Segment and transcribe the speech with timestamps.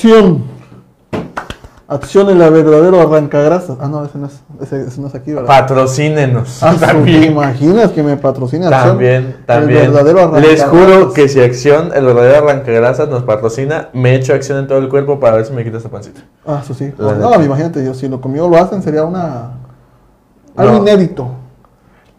[0.00, 0.44] Acción.
[1.86, 3.76] Acción en la verdadero arrancagrasas.
[3.80, 5.46] Ah, no, ese no es, ese, ese no es aquí, ¿verdad?
[5.46, 6.62] Patrocínenos.
[6.62, 7.24] Ah, ¿Te también.
[7.24, 8.88] imaginas que me patrocina Acción?
[8.92, 9.82] También, también.
[9.84, 14.56] El verdadero Les juro que si Acción, el verdadero arrancagrasas, nos patrocina, me echo acción
[14.60, 16.22] en todo el cuerpo para ver si me quita esta pancita.
[16.46, 16.94] Ah, eso sí.
[16.96, 19.50] La no, imagínate, yo, si lo conmigo lo hacen sería una...
[20.56, 20.78] Algo No.
[20.78, 21.28] inédito.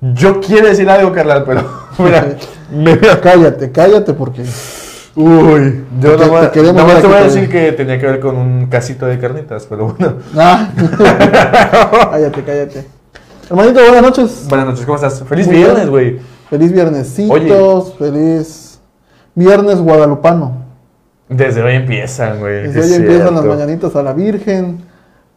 [0.01, 1.63] Yo quiero decir algo, carnal, pero
[1.97, 2.27] mira,
[2.71, 4.43] me Cállate, cállate porque...
[5.15, 8.37] Uy, yo Te- nomás, te nomás te voy a decir que tenía que ver con
[8.37, 10.15] un casito de carnitas, pero bueno.
[10.37, 10.69] Ah.
[12.11, 12.85] cállate, cállate.
[13.49, 14.45] Hermanito, buenas noches.
[14.47, 15.21] Buenas noches, ¿cómo estás?
[15.27, 16.19] Feliz Muy viernes, güey.
[16.49, 18.79] Feliz viernesitos, feliz
[19.35, 20.65] viernes guadalupano.
[21.27, 22.63] Desde hoy empiezan, güey.
[22.63, 24.79] Desde es hoy empiezan las mañanitas a la Virgen,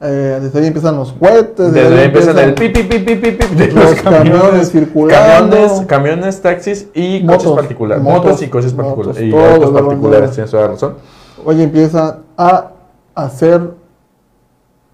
[0.05, 3.31] eh, desde hoy empiezan los cohetes, Desde hoy empiezan el pi, pi, pi, pi, pi,
[3.33, 5.56] pi de los camiones circulando.
[5.56, 8.05] Camiones, camiones, taxis y Motos, coches particulares.
[8.05, 9.23] motos, Motos y coches particulares.
[9.23, 10.97] Y autos la particulares, tienes toda la razón.
[11.45, 12.70] Hoy empiezan a
[13.15, 13.70] hacer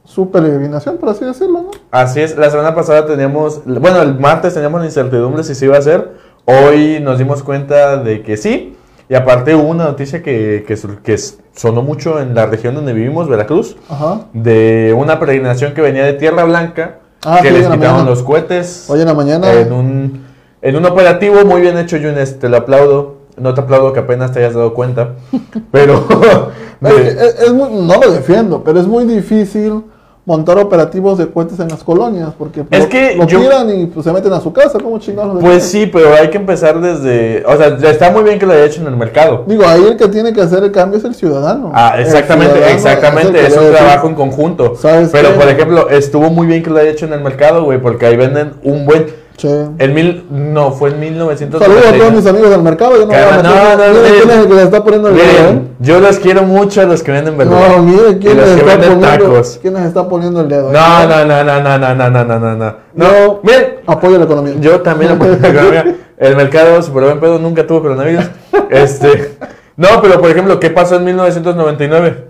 [0.04, 1.70] su peregrinación, por así decirlo, ¿no?
[1.90, 5.76] Así es, la semana pasada teníamos, bueno, el martes teníamos la incertidumbre si se iba
[5.76, 6.12] a hacer.
[6.44, 8.76] Hoy nos dimos cuenta de que sí.
[9.08, 11.18] Y aparte hubo una noticia que, que, que
[11.60, 14.20] sonó mucho en la región donde vivimos, Veracruz, Ajá.
[14.32, 19.00] de una peregrinación que venía de Tierra Blanca, Ah, que les quitaron los cohetes Hoy
[19.00, 19.52] en la mañana.
[19.52, 20.24] en, un,
[20.62, 23.16] en un operativo muy bien hecho, Yunes, te lo aplaudo.
[23.36, 25.16] No te aplaudo que apenas te hayas dado cuenta,
[25.70, 26.02] pero...
[26.82, 29.82] Es que es- es muy- no lo defiendo, pero es muy difícil
[30.26, 33.86] montar operativos de cohetes en las colonias, porque Es lo, que lo yo- tiran y
[33.86, 35.38] pues, se meten a su casa, ¿cómo chingados?
[35.40, 37.42] Pues sí, pero hay que empezar desde...
[37.46, 39.44] O sea, está muy bien que lo haya hecho en el mercado.
[39.46, 41.72] Digo, ahí el que tiene que hacer el cambio es el ciudadano.
[41.74, 44.76] Ah, exactamente, ciudadano exactamente, es un trabajo en conjunto.
[44.76, 45.34] ¿Sabes Pero, qué?
[45.38, 48.16] por ejemplo, estuvo muy bien que lo haya hecho en el mercado, güey, porque ahí
[48.16, 49.06] venden un buen...
[49.40, 49.66] "Che".
[49.78, 50.26] En mil...
[50.30, 51.58] No, fue en 1990.
[51.64, 52.92] Saludos a todos mis amigos del mercado.
[52.92, 54.48] Yo no, voy a meter- no, no, Miren miren.
[54.48, 55.32] que está poniendo el dedo, ¿eh?
[55.42, 57.68] Miren, yo los quiero mucho a los que venden verdura.
[57.76, 59.58] No, mire quién les que está venden poniendo, tacos.
[59.62, 60.72] quién les está poniendo el dedo.
[60.72, 61.06] No, ¿eh?
[61.08, 62.74] no, no, no, no, no, no, no, no, no, no.
[62.94, 64.54] No, miren, Apoyo la economía.
[64.60, 65.96] yo también apoyo la economía.
[66.18, 68.28] El mercado super buen pedo nunca tuvo coronavirus.
[68.68, 69.38] Este,
[69.76, 72.24] no, pero por ejemplo, ¿qué pasó en 1999?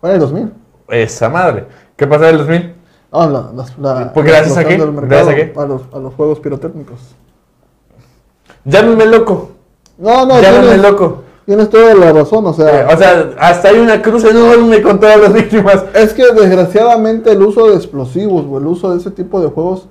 [0.00, 0.52] Fue en el 2000.
[0.88, 1.66] Esa madre.
[1.96, 2.74] ¿Qué pasó en el 2000?
[3.18, 5.52] Ah, la, las- la- Pues gracias la a qué, mercado, gracias a qué.
[5.68, 6.98] los, a los juegos pirotécnicos.
[8.64, 9.50] Llámenme loco.
[9.98, 11.22] No, no, Llámenme tienes, loco.
[11.46, 15.00] tienes toda la razón, o sea, Eh, o sea, hasta hay una cruz enorme con
[15.00, 15.84] todas las víctimas.
[15.94, 19.86] es que desgraciadamente el uso de explosivos o el uso de ese tipo de juegos,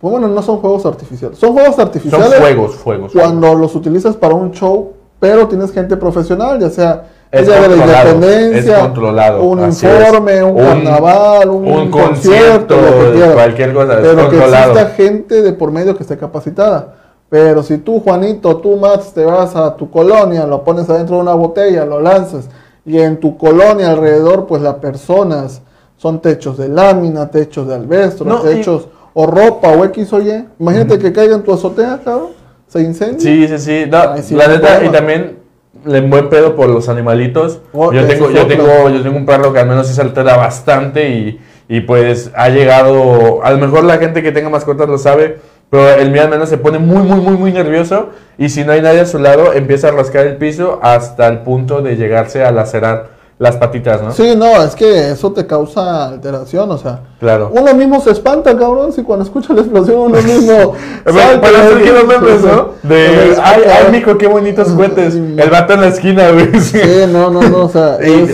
[0.00, 1.38] pues bueno, no son juegos artificiales.
[1.38, 3.12] Son juegos Son artificiales fuegos, fuegos.
[3.12, 7.08] cuando los utilizas para un show, pero tienes gente profesional, ya sea
[7.40, 10.42] Es de la independencia, es controlado, un informe, es.
[10.42, 13.34] un, Un- carnaval, un, un concierto, concierto, lo que quieras.
[13.34, 16.94] cualquier cosa, es pero que exista gente de por medio que esté capacitada.
[17.28, 21.22] Pero si tú, Juanito, tú, Max, te vas a tu colonia, lo pones adentro de
[21.22, 22.48] una botella, lo lanzas,
[22.84, 25.60] y en tu colonia alrededor, pues las personas
[25.96, 30.20] son techos de lámina, techos de alvestro, No, y- techos o ropa o X o
[30.20, 30.44] Y.
[30.60, 32.28] Imagínate que caiga en tu azotea, cabrón,
[32.68, 33.18] se incendia.
[33.18, 33.84] Sí, sí, sí.
[33.90, 35.38] No, Ay, sí, la neta, y también
[35.84, 37.60] le buen pedo por los animalitos.
[37.72, 40.36] Oh, yo tengo, yo tengo, yo tengo un perro que al menos sí se altera
[40.36, 43.44] bastante y, y pues ha llegado.
[43.44, 45.38] A lo mejor la gente que tenga mascotas lo sabe,
[45.70, 48.10] pero el mío al menos se pone muy, muy, muy, muy nervioso.
[48.38, 51.40] Y si no hay nadie a su lado, empieza a rascar el piso hasta el
[51.40, 54.12] punto de llegarse a lacerar las patitas, ¿no?
[54.12, 57.00] Sí, no, es que eso te causa alteración, o sea.
[57.20, 57.50] Claro.
[57.52, 60.72] Uno mismo se espanta, cabrón, si cuando escucha la explosión uno mismo.
[61.04, 62.70] Para hacer que los memes, ¿no?
[62.82, 65.14] De, ay, ay, mijo, qué bonitos cohetes.
[65.14, 66.58] El vato en la esquina, güey.
[66.60, 67.98] Sí, no, no, no, o sea.
[68.02, 68.26] Y,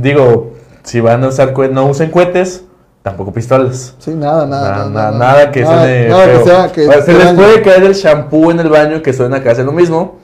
[0.00, 0.52] digo,
[0.82, 2.64] si van a usar cohetes, no usen cohetes,
[3.02, 3.94] tampoco pistolas.
[3.98, 4.70] sí, nada, nada.
[4.70, 6.38] Nada, nada, nada, nada que suene nada feo.
[6.38, 9.12] que sea que O sea, se les puede caer el shampoo en el baño que
[9.12, 10.16] suena casi lo mismo,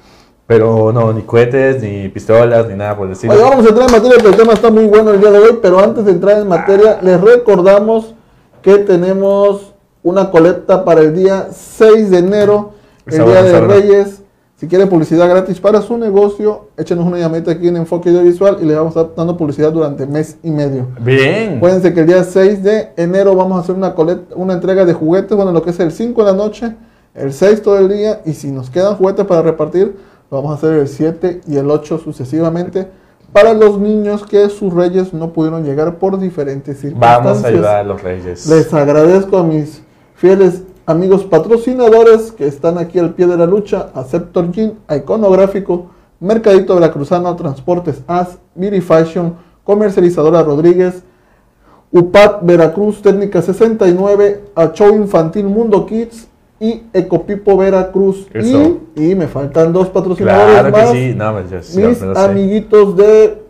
[0.46, 3.34] pero no, ni cohetes, ni pistolas, ni nada por decirlo.
[3.34, 5.38] Oye, vamos a entrar en materia, pero el tema está muy bueno el día de
[5.38, 8.14] hoy, pero antes de entrar en materia, les recordamos
[8.62, 9.72] que tenemos
[10.02, 12.74] una colecta para el día 6 de enero,
[13.06, 13.60] el Está Día de.
[13.60, 14.22] Reyes.
[14.54, 18.64] Si quieren publicidad gratis para su negocio, échenos una llamadita aquí en Enfoque Audiovisual y
[18.64, 20.86] les vamos a estar dando publicidad durante mes y medio.
[21.00, 21.58] Bien.
[21.58, 24.94] Acuérdense que el día 6 de enero vamos a hacer una, colecta, una entrega de
[24.94, 26.74] juguetes, bueno, lo que es el 5 de la noche,
[27.14, 29.94] el 6 todo el día, y si nos quedan juguetes para repartir,
[30.30, 32.88] vamos a hacer el 7 y el 8 sucesivamente,
[33.32, 37.24] para los niños que sus reyes no pudieron llegar por diferentes circunstancias.
[37.24, 38.46] Vamos a ayudar a los reyes.
[38.46, 39.82] Les agradezco a mis
[40.14, 44.96] fieles amigos patrocinadores que están aquí al pie de la lucha, a Septor Gin, a
[44.96, 45.90] Iconográfico,
[46.20, 51.02] Mercadito Veracruzano, Transportes AS, Beauty Fashion, Comercializadora Rodríguez,
[51.92, 58.26] UPAT Veracruz Técnica 69, a Show Infantil Mundo Kids y Ecopipo Veracruz.
[58.32, 58.78] Eso.
[58.94, 61.14] Y, y me faltan dos patrocinadores Claro más que sí.
[61.14, 63.42] No, pues yo sí, mis amiguitos de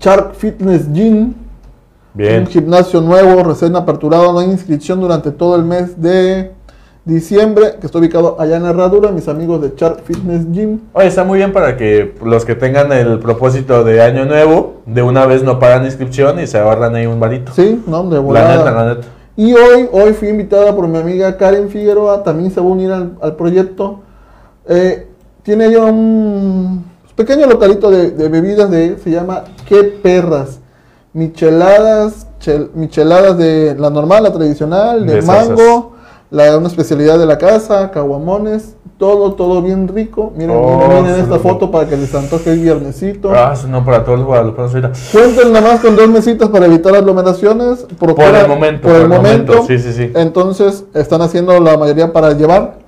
[0.00, 1.34] Shark Fitness Gym,
[2.14, 2.42] Bien.
[2.42, 6.52] un gimnasio nuevo, recién aperturado, no hay inscripción durante todo el mes de
[7.04, 10.80] diciembre, que está ubicado allá en Herradura, mis amigos de Shark Fitness Gym.
[10.94, 15.02] Oye, está muy bien para que los que tengan el propósito de año nuevo, de
[15.02, 17.52] una vez no pagan inscripción y se ahorran ahí un varito.
[17.52, 18.56] Sí, no, de La volada.
[18.56, 19.06] neta, la neta.
[19.36, 22.92] Y hoy, hoy fui invitada por mi amiga Karen Figueroa, también se va a unir
[22.92, 24.00] al, al proyecto.
[24.68, 25.08] Eh,
[25.42, 26.84] tiene ella un
[27.16, 30.60] pequeño localito de, de bebidas de, se llama Qué Perras.
[31.12, 35.93] Micheladas, chel- micheladas de la normal, la tradicional, de mango,
[36.34, 40.32] la, una especialidad de la casa, caguamones, todo, todo bien rico.
[40.36, 43.30] Miren, Oh, miren, esta foto para que les antoje el viernesito.
[43.32, 44.92] Ah, no para todos los guadalupanos ahorita.
[45.12, 47.86] Cuenten nada más con dos mesitas para evitar aglomeraciones.
[48.00, 49.62] Procura- el momento, Por el momento.
[49.66, 50.10] Sí, sí, sí.
[50.14, 52.78] Entonces, están haciendo la mayoría para llevar.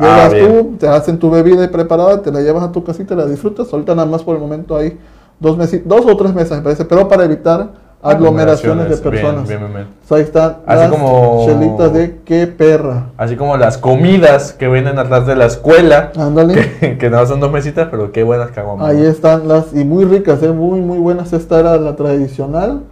[0.00, 0.46] Ah, Llegas bien.
[0.70, 3.72] tú, te hacen tu bebida y preparada, te la llevas a tu casita, la disfrutas.
[3.72, 4.98] Ahorita nada más por el momento hay
[5.38, 7.70] dos, mesi- dos o tres mesas, me parece, pero para evitar
[8.02, 9.46] aglomeraciones de personas.
[9.48, 9.86] bien, bien, bien.
[10.04, 13.06] O sea, ahí están Así las como- chelitas de qué perra.
[13.16, 16.54] Así como las comidas que vienen atrás de la escuela, Ándale.
[16.80, 18.88] que, que no son dos mesitas, pero qué buenas caguamas.
[18.88, 20.48] Ahí están las, y muy ricas, ¿eh?
[20.52, 21.32] muy, muy buenas.
[21.32, 22.82] Esta era la tradicional.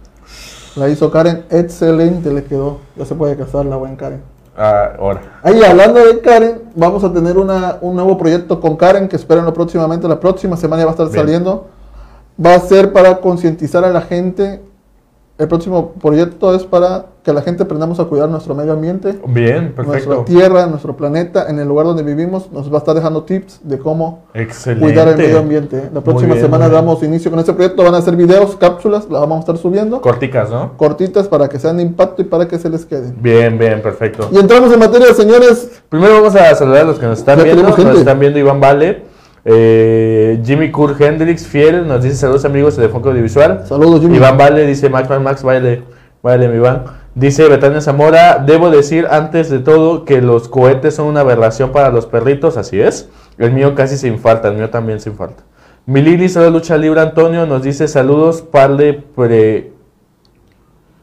[0.75, 2.79] La hizo Karen, excelente le quedó.
[2.95, 4.21] Ya se puede casar la buena Karen.
[4.55, 5.21] Ah, ahora.
[5.43, 9.53] Ahí hablando de Karen, vamos a tener una, un nuevo proyecto con Karen que espérenlo
[9.53, 10.07] próximamente.
[10.07, 11.67] La próxima semana ya va a estar saliendo.
[12.43, 14.61] Va a ser para concientizar a la gente.
[15.37, 19.73] El próximo proyecto es para que la gente aprendamos a cuidar nuestro medio ambiente, Bien,
[19.75, 20.23] nuestra perfecto.
[20.23, 22.51] tierra, nuestro planeta, en el lugar donde vivimos.
[22.51, 24.83] Nos va a estar dejando tips de cómo Excelente.
[24.83, 25.89] cuidar el medio ambiente.
[25.93, 27.83] La próxima bien, semana damos inicio con este proyecto.
[27.83, 30.01] Van a ser videos, cápsulas, las vamos a estar subiendo.
[30.01, 30.75] Corticas, ¿no?
[30.77, 33.15] Cortitas para que sean de impacto y para que se les queden.
[33.21, 34.29] Bien, bien, perfecto.
[34.31, 35.81] Y entramos en materia, señores.
[35.89, 37.63] Primero vamos a saludar a los que nos están Ya viendo.
[37.63, 39.03] Nos están viendo Iván Vale,
[39.49, 43.65] eh, Jimmy Kurt Hendrix, fiel, nos dice saludos amigos de Foco Audiovisual.
[43.65, 44.17] Saludos, Jimmy.
[44.17, 45.83] Iván Vale dice Max, Max, Max, vale,
[46.21, 46.83] vale, mi Iván.
[47.15, 51.91] Dice Betania Zamora, debo decir antes de todo que los cohetes son una aberración para
[51.91, 53.07] los perritos, así es.
[53.37, 55.43] El mío casi se infarta, el mío también se infarta.
[55.85, 59.71] Milili, solo lucha libre Antonio, nos dice saludos, par de pre...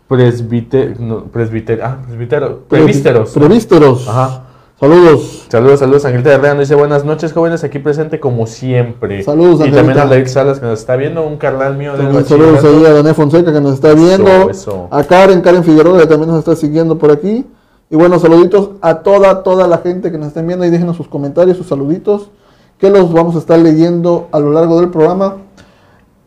[0.06, 3.32] Presbiter, no, presbiter, ah, presbitero, prevísteros.
[3.32, 4.06] Prevísteros.
[4.06, 4.44] Ajá.
[4.78, 5.46] Saludos.
[5.48, 9.22] Saludos, saludos, Angelita Herrera nos dice buenas noches, jóvenes, aquí presente como siempre.
[9.22, 10.02] Saludos, Y también Angelita.
[10.02, 13.14] a David Salas que nos está viendo, un carnal mío También saludos ahí a Dané
[13.14, 14.28] Fonseca que nos está viendo.
[14.28, 14.88] Eso, eso.
[14.90, 17.46] A Karen, Karen Figueroa que también nos está siguiendo por aquí.
[17.88, 21.06] Y bueno, saluditos a toda, toda la gente que nos estén viendo y déjenos sus
[21.06, 22.30] comentarios, sus saluditos,
[22.78, 25.36] que los vamos a estar leyendo a lo largo del programa.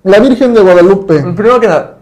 [0.04, 1.22] La Virgen de Guadalupe.
[1.36, 1.97] Primero que nada,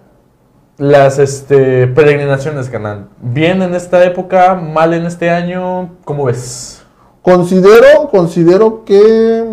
[0.77, 3.07] las este, peregrinaciones, canal.
[3.22, 4.56] ¿Bien en esta época?
[4.56, 5.95] ¿Mal en este año?
[6.04, 6.81] ¿Cómo ves?
[7.22, 9.45] Considero, considero que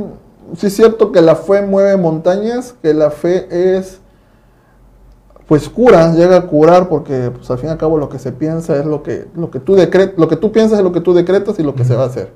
[0.57, 3.47] sí es cierto que la fe mueve montañas, que la fe
[3.79, 4.01] es,
[5.47, 8.33] pues cura, llega a curar, porque pues al fin y al cabo lo que se
[8.33, 11.01] piensa es lo que, lo que tú decret, lo que tú piensas es lo que
[11.01, 12.33] tú decretas y lo que se va a hacer.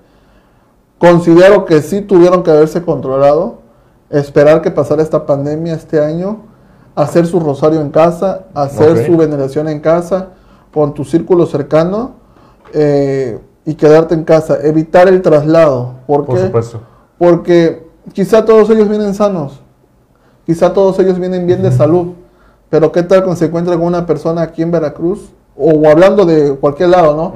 [0.99, 3.59] Considero que sí tuvieron que haberse controlado,
[4.09, 6.44] esperar que pasara esta pandemia este año,
[6.96, 10.31] hacer su rosario en casa, hacer su veneración en casa,
[10.72, 12.12] con tu círculo cercano
[12.73, 15.92] eh, y quedarte en casa, evitar el traslado.
[16.06, 16.47] ¿Por, Por qué?
[16.47, 16.80] supuesto.
[17.18, 19.61] Porque quizá todos ellos vienen sanos,
[20.47, 22.14] quizá todos ellos vienen bien de salud,
[22.71, 25.30] pero ¿qué tal cuando se encuentra con una persona aquí en Veracruz?
[25.56, 27.32] O hablando de cualquier lado, ¿no?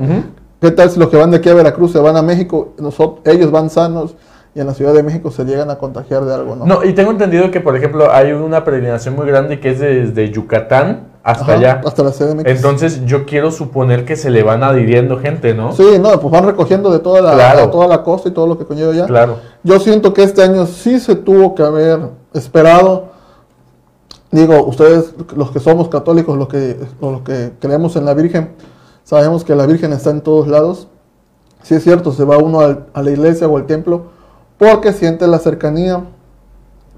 [0.61, 3.21] ¿Qué tal si los que van de aquí a Veracruz se van a México, nosotros,
[3.25, 4.15] ellos van sanos
[4.55, 6.67] y en la Ciudad de México se llegan a contagiar de algo, ¿no?
[6.67, 10.31] No, y tengo entendido que, por ejemplo, hay una peregrinación muy grande que es desde
[10.31, 11.81] Yucatán hasta Ajá, allá.
[11.85, 12.47] Hasta la CDMX.
[12.47, 15.73] Entonces, yo quiero suponer que se le van adhiriendo gente, ¿no?
[15.73, 17.71] Sí, no, pues van recogiendo de toda la, Claro.
[17.71, 19.07] toda la costa y todo lo que conlleva ya.
[19.07, 19.37] Claro.
[19.63, 22.01] Yo siento que este año sí se tuvo que haber
[22.35, 23.11] esperado.
[24.33, 28.51] Digo, ustedes, los que somos católicos, los que, los que creemos en la Virgen,
[29.05, 30.89] sabemos que la Virgen está en todos lados.
[31.63, 34.19] Sí es cierto, se va uno al- a la iglesia o al templo
[34.61, 36.03] porque siente la cercanía,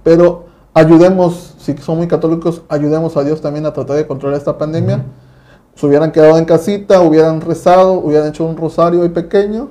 [0.03, 4.59] pero ayudemos, si son muy católicos, ayudemos a Dios también a tratar de controlar esta
[4.59, 5.05] pandemia.
[5.77, 9.69] Se hubieran quedado en casita, hubieran rezado, hubieran hecho un rosario pequeño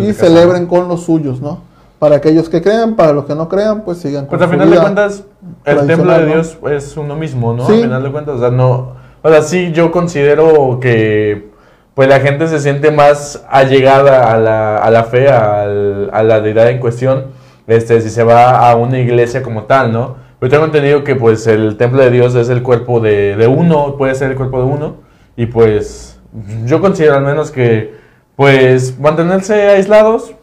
[0.00, 1.60] y celebren con los suyos, ¿no?
[1.98, 4.52] Para aquellos que crean, para los que no crean, pues sigan Pues con al su
[4.52, 5.24] final de cuentas,
[5.66, 6.26] el templo de ¿no?
[6.26, 7.66] Dios es uno mismo, ¿no?
[7.66, 7.74] Sí.
[7.74, 8.92] Al final de cuentas, o sea, no.
[9.22, 11.50] O sea, sí, yo considero que
[11.96, 16.68] pues la gente se siente más allegada a la, a la fe, a la deidad
[16.68, 17.28] en cuestión,
[17.66, 20.16] este, si se va a una iglesia como tal, ¿no?
[20.42, 23.96] Yo tengo entendido que pues el templo de Dios es el cuerpo de, de uno,
[23.96, 24.96] puede ser el cuerpo de uno,
[25.38, 26.20] y pues
[26.66, 27.94] yo considero al menos que
[28.36, 30.34] pues mantenerse aislados,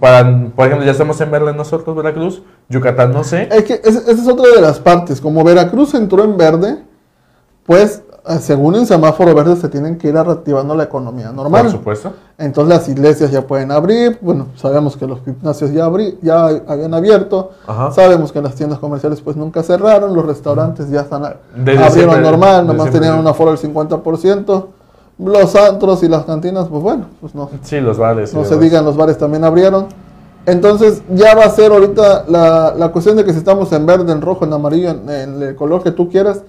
[0.00, 3.50] Para, por ejemplo, ya estamos en verde nosotros, Veracruz, Yucatán no sé.
[3.52, 5.20] Es que esa es otra de las partes.
[5.20, 6.78] Como Veracruz entró en verde,
[7.64, 8.02] pues
[8.40, 11.62] según el semáforo verde se tienen que ir reactivando la economía normal.
[11.64, 12.12] Por supuesto.
[12.38, 16.94] Entonces las iglesias ya pueden abrir, bueno, sabemos que los gimnasios ya, abrí, ya habían
[16.94, 17.92] abierto, Ajá.
[17.92, 21.22] sabemos que las tiendas comerciales pues nunca cerraron, los restaurantes ya están
[21.54, 24.66] Desde abrieron siempre, normal, nomás tenían un aforo del 50%,
[25.18, 28.34] los antros y las cantinas pues bueno, pues no, Sí, los bares.
[28.34, 28.62] no se demás.
[28.64, 29.86] digan, los bares también abrieron.
[30.46, 34.12] Entonces ya va a ser ahorita la, la cuestión de que si estamos en verde,
[34.12, 36.42] en rojo, en amarillo, en, en el color que tú quieras,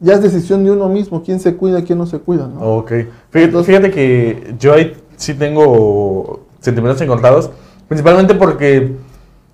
[0.00, 2.60] ya es decisión de uno mismo, quién se cuida, quién no se cuida, ¿no?
[2.60, 2.92] Ok.
[3.30, 7.50] Fíjate, fíjate que yo ahí sí tengo sentimientos encontrados,
[7.88, 8.92] principalmente porque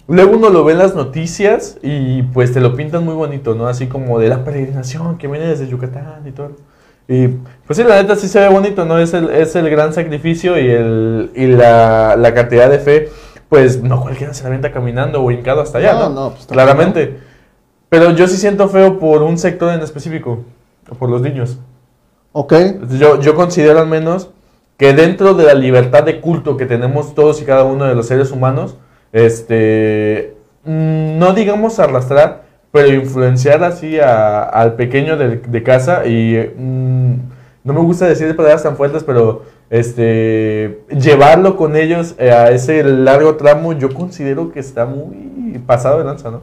[0.08, 3.66] luego uno lo ve en las noticias y pues te lo pintan muy bonito, ¿no?
[3.68, 6.52] Así como de la peregrinación que viene desde Yucatán y todo.
[7.08, 7.28] Y
[7.66, 8.98] pues sí, la neta sí se ve bonito, ¿no?
[8.98, 13.08] Es el, es el gran sacrificio y, el, y la, la cantidad de fe,
[13.48, 16.14] pues no cualquiera se la avienta caminando o hincado hasta allá, No, ¿no?
[16.14, 17.18] no, pues, Claramente.
[17.92, 20.38] Pero yo sí siento feo por un sector en específico,
[20.98, 21.58] por los niños.
[22.32, 22.54] Ok,
[22.98, 24.30] Yo, yo considero al menos
[24.78, 28.06] que dentro de la libertad de culto que tenemos todos y cada uno de los
[28.06, 28.78] seres humanos,
[29.12, 30.34] este,
[30.64, 37.12] mm, no digamos arrastrar, pero influenciar así a- al pequeño de, de casa y mm,
[37.62, 42.82] no me gusta decir palabras tan fuertes, pero este, llevarlo con ellos eh, a ese
[42.84, 46.40] largo tramo, yo considero que está muy pasado de lanza, ¿no?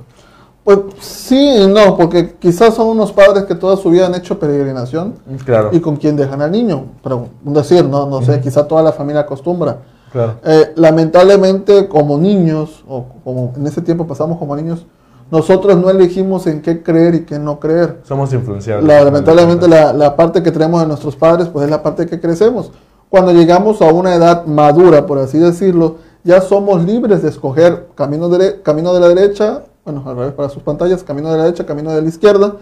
[0.77, 4.37] Pues sí y no, porque quizás son unos padres que toda su vida han hecho
[4.39, 8.83] peregrinación Claro, y con quién dejan al niño, pero decir, no, no sé, quizá toda
[8.83, 9.77] la familia acostumbra.
[10.11, 10.35] claro.
[10.43, 14.85] Eh, lamentablemente como niños, o como en ese tiempo pasamos como niños,
[15.31, 17.99] nosotros no elegimos en qué creer y qué no creer.
[18.03, 18.87] Somos influenciables.
[18.87, 22.19] La- lamentablemente la, la parte que tenemos de nuestros padres, pues es la parte que
[22.19, 22.71] crecemos.
[23.09, 28.29] Cuando llegamos a una edad madura, por así decirlo, ya somos libres de escoger camino,
[28.29, 31.65] dere- camino de la derecha, bueno, al revés para sus pantallas, camino de la derecha,
[31.65, 32.57] camino de la izquierda.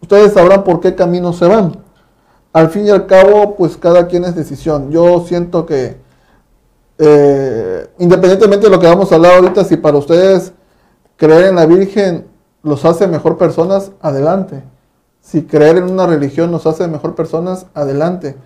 [0.00, 1.76] Ustedes sabrán por qué camino se van.
[2.52, 4.90] Al fin y al cabo, pues cada quien es decisión.
[4.90, 5.96] Yo siento que,
[6.98, 10.52] eh, independientemente de lo que vamos a hablar ahorita, si para ustedes
[11.16, 12.26] creer en la Virgen
[12.62, 14.62] los hace mejor personas, adelante.
[15.20, 18.36] Si creer en una religión nos hace mejor personas, adelante.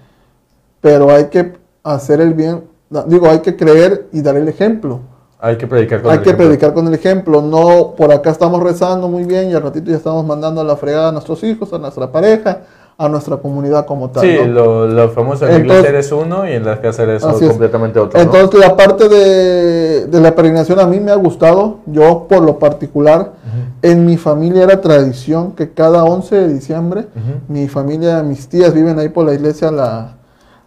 [0.80, 2.64] Pero hay que hacer el bien,
[3.06, 5.00] digo, hay que creer y dar el ejemplo.
[5.44, 6.46] Hay que predicar con Hay el que ejemplo.
[6.46, 9.96] predicar con el ejemplo, no por acá estamos rezando muy bien y al ratito ya
[9.98, 12.60] estamos mandando a la fregada a nuestros hijos, a nuestra pareja,
[12.96, 14.22] a nuestra comunidad como tal.
[14.24, 14.46] Sí, ¿no?
[14.46, 18.18] lo, lo famoso en la iglesia eres uno y en la casa eres completamente otro.
[18.18, 18.24] ¿no?
[18.24, 22.58] Entonces la parte de, de la peregrinación a mí me ha gustado, yo por lo
[22.58, 23.32] particular,
[23.82, 27.06] en mi familia era tradición que cada 11 de diciembre,
[27.48, 30.14] mi familia, mis tías viven ahí por la iglesia, la,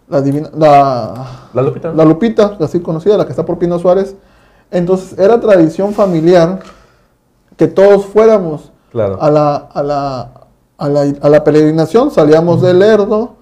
[0.08, 1.92] la, divina, la, La Lupita.
[1.92, 4.14] la Lupita, así conocida, la que está por Pino Suárez.
[4.70, 6.60] Entonces era tradición familiar
[7.56, 9.18] que todos fuéramos Claro.
[9.20, 10.30] a la, a la,
[10.78, 13.34] a la, a la peregrinación, salíamos del Lerdo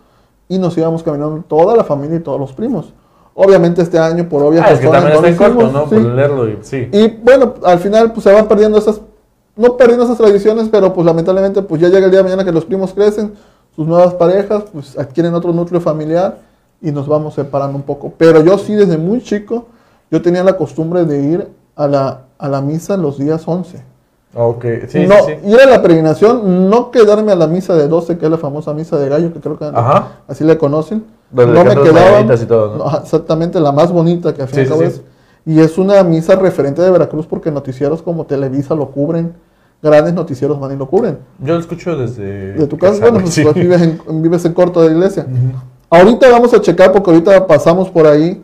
[0.49, 2.93] y nos íbamos caminando toda la familia y todos los primos.
[3.35, 5.85] Obviamente este año por obvias Ah, es que también está en corto, ¿no?
[5.85, 6.05] hicimos, Por sí.
[6.17, 6.89] leerlo y sí.
[6.93, 9.01] Y bueno, al final pues se van perdiendo esas,
[9.55, 12.53] no perdiendo esas tradiciones, pero pues lamentablemente pues ya llega el día de mañana que
[12.53, 13.35] los primos crecen,
[13.75, 16.39] sus nuevas parejas pues adquieren otro núcleo familiar
[16.81, 18.13] y nos vamos separando un poco.
[18.17, 19.67] Pero yo sí desde muy chico,
[20.11, 23.83] yo tenía la costumbre de ir a la, a la misa los días 11.
[24.39, 25.51] Ok, sí, no, sí, sí.
[25.51, 28.75] ir a la peregrinación, no quedarme a la misa de 12, que es la famosa
[28.75, 30.09] misa de gallo, que creo que Ajá.
[30.29, 31.05] así le conocen.
[31.31, 32.23] Donde no me quedaba.
[32.23, 32.77] ¿no?
[32.77, 35.01] no, exactamente, la más bonita que al fin Sí, cabo es.
[35.47, 39.33] Y es una misa referente de Veracruz porque noticieros como Televisa lo cubren,
[39.83, 41.19] grandes noticieros van y lo cubren.
[41.39, 42.53] Yo lo escucho desde.
[42.53, 45.27] De tu casa, bueno, pues vives en, vives en corto de la iglesia.
[45.89, 48.43] Ahorita vamos a checar porque ahorita pasamos por ahí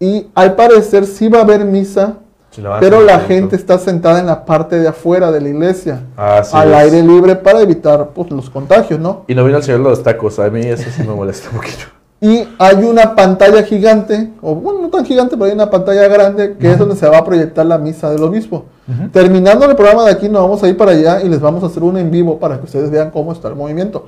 [0.00, 2.14] y al parecer sí va a haber misa,
[2.50, 6.02] Sí, la pero la gente está sentada en la parte de afuera de la iglesia,
[6.16, 6.74] Así al es.
[6.76, 9.24] aire libre para evitar pues, los contagios, ¿no?
[9.26, 10.38] Y no vino el señor de los tacos.
[10.38, 11.84] A mí eso sí me molesta un poquito.
[12.20, 16.56] Y hay una pantalla gigante, o bueno, no tan gigante, pero hay una pantalla grande
[16.58, 18.64] que es donde se va a proyectar la misa del obispo.
[19.12, 21.66] Terminando el programa de aquí, nos vamos a ir para allá y les vamos a
[21.66, 24.06] hacer un en vivo para que ustedes vean cómo está el movimiento.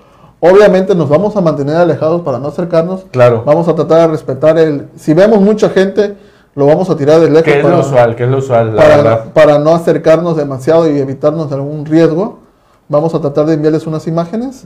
[0.51, 3.07] Obviamente nos vamos a mantener alejados para no acercarnos.
[3.11, 3.43] Claro.
[3.45, 4.89] Vamos a tratar de respetar el...
[4.97, 6.17] Si vemos mucha gente,
[6.55, 8.75] lo vamos a tirar de lejos Que es para, lo usual, que es lo usual,
[8.77, 9.25] la para, verdad.
[9.33, 12.41] para no acercarnos demasiado y evitarnos algún riesgo.
[12.89, 14.65] Vamos a tratar de enviarles unas imágenes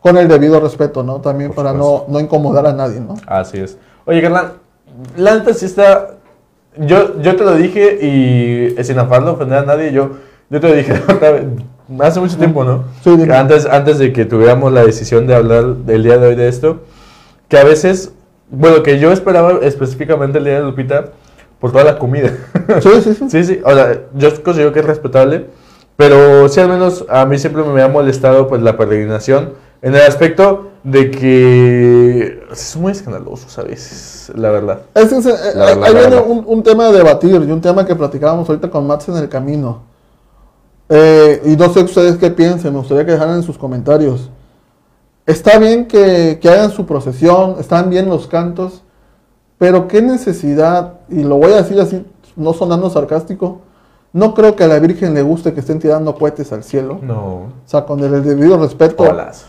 [0.00, 1.20] con el debido respeto, ¿no?
[1.20, 3.16] También Por para no, no incomodar a nadie, ¿no?
[3.26, 3.76] Así es.
[4.04, 4.52] Oye, Carlán,
[5.16, 6.10] la neta sí está.
[6.78, 10.10] Yo, yo te lo dije y eh, sin afán de ofender a nadie, yo,
[10.48, 11.44] yo te lo dije otra vez,
[12.00, 12.84] hace mucho tiempo, ¿no?
[13.02, 16.48] Sí, antes, antes de que tuviéramos la decisión de hablar del día de hoy de
[16.48, 16.80] esto,
[17.48, 18.12] que a veces,
[18.50, 21.06] bueno, que yo esperaba específicamente el día de Lupita,
[21.60, 22.30] por toda la comida.
[22.82, 23.30] Sí, sí, sí.
[23.30, 25.46] Sí, sí, o sea, yo considero que es respetable,
[25.96, 30.02] pero sí al menos a mí siempre me ha molestado pues la peregrinación en el
[30.02, 34.80] aspecto de que son muy escandalosos a veces, la verdad.
[34.94, 37.60] Es que se- eh, La ahí la viene un, un tema a debatir y un
[37.60, 39.82] tema que platicábamos ahorita con Max en el camino.
[40.88, 44.30] Eh, y no sé ustedes qué piensen, me gustaría que dejaran en sus comentarios.
[45.26, 48.82] Está bien que, que hagan su procesión, están bien los cantos,
[49.58, 53.62] pero qué necesidad, y lo voy a decir así, no sonando sarcástico,
[54.12, 56.98] no creo que a la Virgen le guste que estén tirando cohetes al cielo.
[57.02, 57.16] No.
[57.16, 59.44] O sea, con el debido respeto, Holas.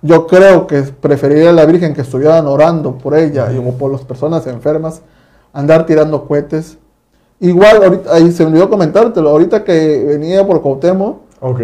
[0.00, 3.90] yo creo que preferiría a la Virgen que estuvieran orando por ella y o por
[3.90, 5.02] las personas enfermas,
[5.52, 6.78] andar tirando cohetes.
[7.42, 11.60] Igual, ahorita, ahí se me olvidó comentártelo, ahorita que venía por Cuauhtémoc, Ok.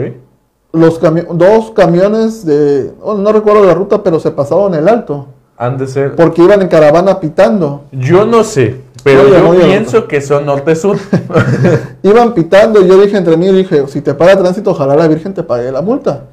[0.72, 5.26] los cami- dos camiones de, oh, no recuerdo la ruta, pero se pasaron el alto,
[5.56, 6.16] Han de ser.
[6.16, 7.84] porque iban en caravana pitando.
[7.92, 10.96] Yo no sé, pero Oye, yo oye, pienso que son norte-sur.
[12.02, 15.32] Iban pitando y yo dije entre mí, dije, si te para tránsito, ojalá la Virgen
[15.34, 16.24] te pague la multa.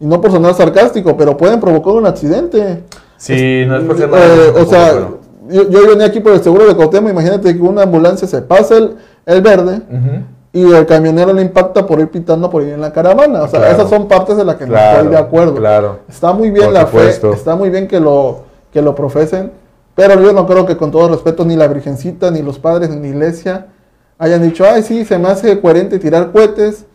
[0.00, 2.84] Y no por sonar sarcástico, pero pueden provocar un accidente.
[3.16, 5.18] sí, no es por ser Eh, o sea, pero-
[5.52, 8.76] yo, yo venía aquí por el seguro de Cuauhtémoc, imagínate que una ambulancia se pasa
[8.78, 10.22] el, el verde Ujú.
[10.52, 13.42] y el camionero le impacta por ir pitando por ir en la caravana.
[13.42, 13.74] O sea, Claro.
[13.76, 15.54] esas son partes de las que no estoy de acuerdo.
[15.54, 15.98] claro.
[16.08, 17.30] Está muy bien Por la supuesto.
[17.32, 18.40] fe, está muy bien que lo,
[18.72, 19.52] que lo profesen,
[19.94, 23.00] pero yo no creo que con todo respeto ni la Virgencita, ni los padres, ni
[23.00, 23.66] la iglesia
[24.18, 26.86] hayan dicho, ay, sí, se me hace coherente tirar cohetes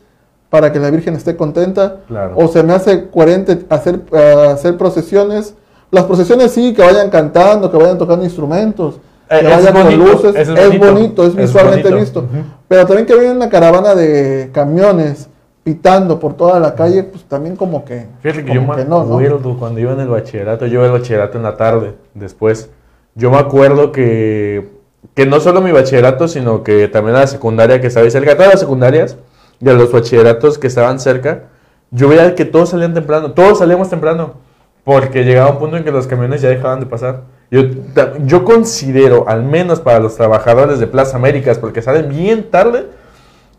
[0.49, 2.33] para que la Virgen esté contenta, Claro.
[2.37, 5.53] o se me hace coherente hacer, eh, hacer procesiones.
[5.91, 10.03] Las procesiones sí, que vayan cantando, que vayan tocando instrumentos, Eh, que vayan con bonito,
[10.05, 12.21] luces, eso es, es bonito, es visualmente bonito.
[12.21, 12.25] visto.
[12.67, 15.29] Pero también que viene una caravana de camiones
[15.63, 19.03] pitando por toda la calle, pues también como que, Fíjate que yo me que no,
[19.03, 19.15] ¿no?
[19.15, 22.69] acuerdo cuando iba en el bachillerato, yo iba al bachillerato en la tarde, después.
[23.15, 24.69] Yo me acuerdo que,
[25.13, 28.51] que no solo mi bachillerato, sino que también la secundaria que estaba ahí cerca, todas
[28.51, 29.17] las secundarias
[29.59, 31.43] y a los bachilleratos que estaban cerca,
[31.91, 34.35] yo veía que todos salían temprano, todos salíamos temprano,
[34.87, 37.23] porque llegaba un punto en que los camiones ya dejaban de pasar.
[37.51, 37.59] Yo,
[38.23, 42.85] yo considero, al menos para los trabajadores de Plaza Américas, porque salen bien tarde,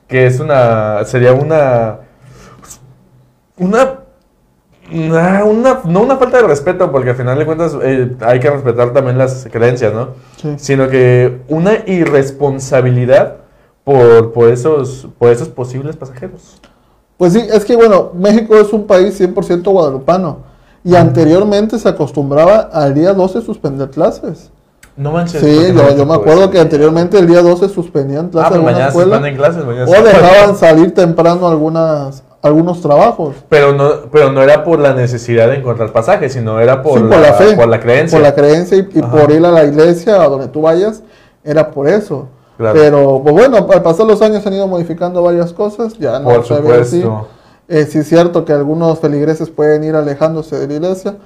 [0.07, 1.99] que es una, sería una,
[3.59, 3.99] una
[4.91, 8.49] una, una- no una falta de respeto, porque al final de cuentas eh, hay que
[8.49, 10.13] respetar también las creencias, ¿no?
[10.41, 10.55] Sí.
[10.57, 13.37] Sino que una irresponsabilidad
[13.85, 16.59] por, por, esos, por esos posibles pasajeros.
[17.19, 20.48] Pues sí, es que bueno, México es un país 100% guadalupano.
[20.89, 24.51] Y anteriormente se acostumbraba al día 12 suspender clases.
[24.97, 25.41] No manches.
[25.43, 28.89] Sí, yo, me acuerdo que anteriormente el día 12 suspendían Ah, clases en alguna mañana
[28.89, 29.37] escuela.
[29.37, 29.65] clases.
[29.67, 33.35] mañana O dejaban salir temprano algunas, algunos trabajos.
[33.51, 37.05] Pero no, pero no era por la necesidad de encontrar pasajes, sino era por, Sí,
[37.05, 37.55] por la fe.
[37.55, 38.19] por la creencia.
[38.19, 41.03] Por la creencia y, por ir a la iglesia, a donde tú vayas,
[41.45, 42.29] era por eso.
[42.57, 42.75] Claro.
[42.81, 46.47] Pero, pues bueno, al pasar los años han ido modificando varias cosas, ya no por
[46.47, 47.05] se ve así.
[47.69, 51.17] Eh, sí es cierto que algunos feligreses pueden ir alejándose de la iglesia,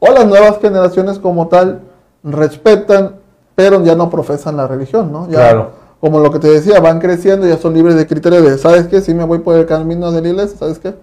[0.00, 1.82] o las nuevas generaciones como tal
[2.22, 3.16] respetan,
[3.54, 5.26] pero ya no profesan la religión, ¿no?
[5.28, 5.84] Ya, Claro.
[6.00, 9.00] Como lo que te decía, van creciendo, ya son libres de criterio de, ¿sabes qué?
[9.00, 10.94] Si me voy por el camino de la iglesia, ¿sabes qué?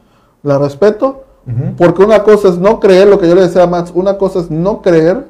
[0.43, 1.23] La respeto,
[1.77, 4.39] porque una cosa es no creer, lo que yo le decía a Max, una cosa
[4.39, 5.25] es no creer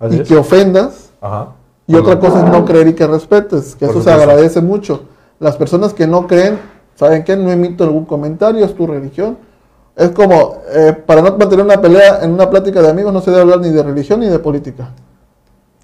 [0.00, 0.28] Así y es.
[0.28, 1.50] que ofendas, Ajá.
[1.86, 5.02] y otra cosa es no creer y que respetes, que Por eso se agradece mucho.
[5.38, 6.58] Las personas que no creen,
[6.94, 7.36] ¿saben qué?
[7.36, 9.36] No emito algún comentario, es tu religión.
[9.96, 13.30] Es como, eh, para no mantener una pelea en una plática de amigos, no se
[13.30, 14.90] debe hablar ni de religión ni de política.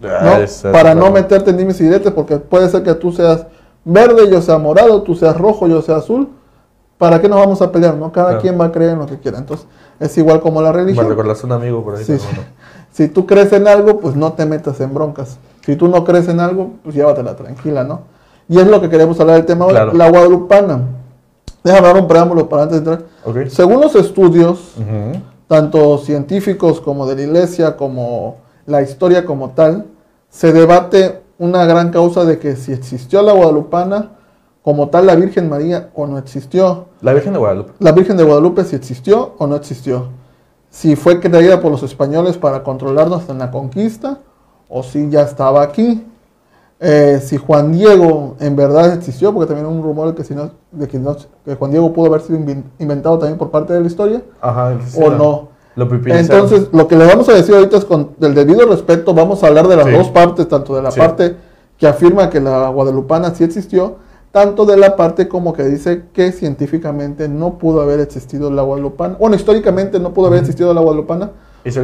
[0.03, 0.73] Ah, ¿no?
[0.73, 3.47] Para no meterte en dimes y diretes, porque puede ser que tú seas
[3.85, 6.29] verde, yo sea morado, tú seas rojo, yo sea azul.
[6.99, 7.95] ¿Para qué nos vamos a pelear?
[7.95, 9.39] no Cada quien va a creer en lo que quiera.
[9.39, 9.67] Entonces,
[9.99, 11.09] es igual como la Me religión.
[11.09, 12.05] recordaste un amigo por ahí.
[12.05, 12.27] Sí, sí.
[12.93, 15.39] Si tú crees en algo, pues no te metas en broncas.
[15.65, 18.01] Si tú no crees en algo, pues llévatela tranquila, ¿no?
[18.49, 19.93] Y es lo que queremos hablar del tema hoy, Claro.
[19.95, 20.81] la guadalupana.
[21.63, 23.51] Déjame dar un preámbulo para antes de entrar.
[23.51, 24.75] Según los estudios,
[25.47, 29.87] tanto científicos como de la iglesia, como la historia como tal,
[30.29, 34.13] se debate una gran causa de que si existió la guadalupana,
[34.63, 36.87] como tal la Virgen María o no existió.
[37.01, 37.73] La Virgen de Guadalupe.
[37.79, 40.09] La Virgen de Guadalupe si existió o no existió.
[40.69, 44.19] Si fue creída por los españoles para controlarnos en la conquista
[44.69, 46.07] o si ya estaba aquí.
[46.83, 50.35] Eh, si Juan Diego en verdad existió, porque también hay un rumor de que, si
[50.35, 51.15] no, de que, no-
[51.45, 52.39] que Juan Diego pudo haber sido
[52.79, 54.79] inventado también por parte de la historia Ajá.
[54.97, 55.49] o no.
[55.77, 55.87] Lo.
[56.07, 59.47] Entonces, lo que le vamos a decir ahorita es con el debido respeto, vamos a
[59.49, 59.93] hablar de las Sí.
[59.93, 60.99] dos partes, tanto de la Sí.
[60.99, 61.37] parte
[61.79, 63.97] que afirma que la guadalupana sí existió,
[64.33, 69.17] tanto de la parte como que dice que científicamente no pudo haber existido la guadalupana.
[69.19, 71.31] Bueno, históricamente no pudo haber existido la guadalupana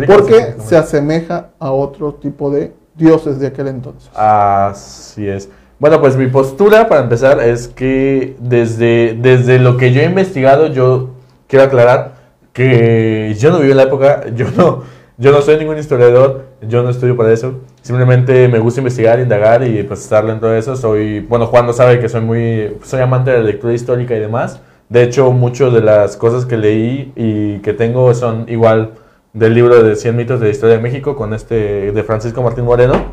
[0.06, 4.10] porque se asemeja a otro tipo de dioses de aquel entonces.
[4.14, 5.48] Así es.
[5.78, 10.68] Bueno, pues mi postura para empezar es que desde, desde lo que yo he investigado,
[10.68, 11.10] yo
[11.48, 12.14] quiero aclarar
[12.52, 14.84] que yo no viví en la época, yo no,
[15.18, 17.60] yo no soy ningún historiador, yo no estudio para eso.
[17.82, 20.76] Simplemente me gusta investigar, indagar y pues estar dentro de eso.
[20.76, 24.20] Soy, bueno, Juan no sabe que soy muy, soy amante de la lectura histórica y
[24.20, 24.60] demás.
[24.88, 28.92] De hecho, muchas de las cosas que leí y que tengo son igual
[29.36, 32.64] del libro de 100 mitos de la historia de México con este de Francisco Martín
[32.64, 33.04] Moreno,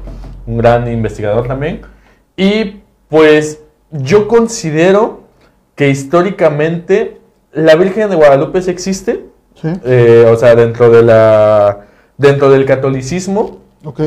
[0.48, 1.82] un gran investigador también.
[2.38, 3.60] Y pues
[3.92, 5.24] yo considero
[5.76, 7.20] que históricamente
[7.52, 9.26] la Virgen de Guadalupe sí existe.
[9.62, 9.68] Sí.
[9.84, 14.02] Eh, o sea, dentro de la dentro del catolicismo, Ok.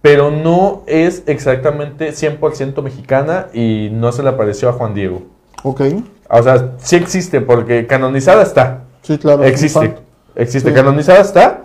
[0.00, 5.22] pero no es exactamente 100% mexicana y no se le apareció a Juan Diego.
[5.64, 5.82] Ok.
[6.30, 8.84] O sea, sí existe porque canonizada está.
[9.02, 9.44] Sí, claro.
[9.44, 10.07] Existe.
[10.38, 11.64] Existe, canonizada está,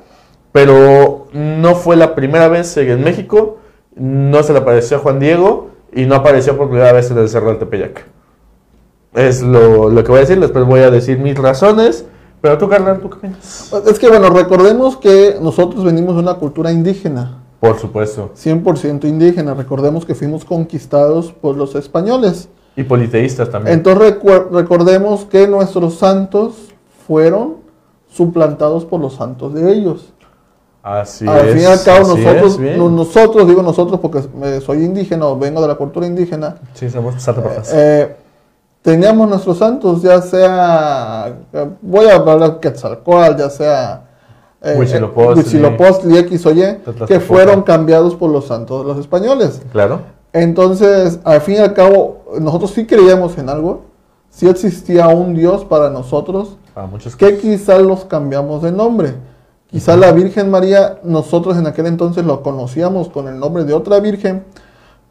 [0.52, 3.60] pero no fue la primera vez en México,
[3.96, 7.30] no se le apareció a Juan Diego y no apareció por primera vez en el
[7.30, 8.06] Cerro del Tepeyac.
[9.14, 12.06] Es lo, lo que voy a decir, después voy a decir mis razones,
[12.42, 13.72] pero tú, Carla, ¿tú qué opinas?
[13.88, 17.44] Es que, bueno, recordemos que nosotros venimos de una cultura indígena.
[17.62, 18.32] Por supuesto.
[18.36, 19.54] 100% indígena.
[19.54, 22.50] Recordemos que fuimos conquistados por los españoles.
[22.76, 23.76] Y politeístas también.
[23.76, 24.18] Entonces
[24.52, 26.74] recordemos que nuestros santos
[27.08, 27.63] fueron
[28.14, 30.14] suplantados por los santos de ellos.
[30.84, 35.26] así al fin y al cabo, nosotros, es, nosotros, digo nosotros porque eh, soy indígena
[35.28, 37.72] o vengo de la cultura indígena, Sí, somos sátrapas.
[37.74, 38.16] eh,
[38.82, 44.02] teníamos nuestros santos, ya sea, eh, voy a hablar de Quetzalcóatl, ya sea
[44.62, 45.32] eh, Huitzilopochtli.
[45.32, 49.62] eh, Huitzilopochtli, X o Y, que fueron cambiados por los santos de los españoles.
[49.72, 50.02] claro.
[50.36, 53.82] Entonces, al fin y al cabo, nosotros sí creíamos en algo,
[54.34, 56.58] sí existía un Dios para nosotros,
[56.90, 59.14] muchos que quizás los cambiamos de nombre.
[59.68, 64.00] Quizá la Virgen María, nosotros en aquel entonces lo conocíamos con el nombre de otra
[64.00, 64.44] Virgen,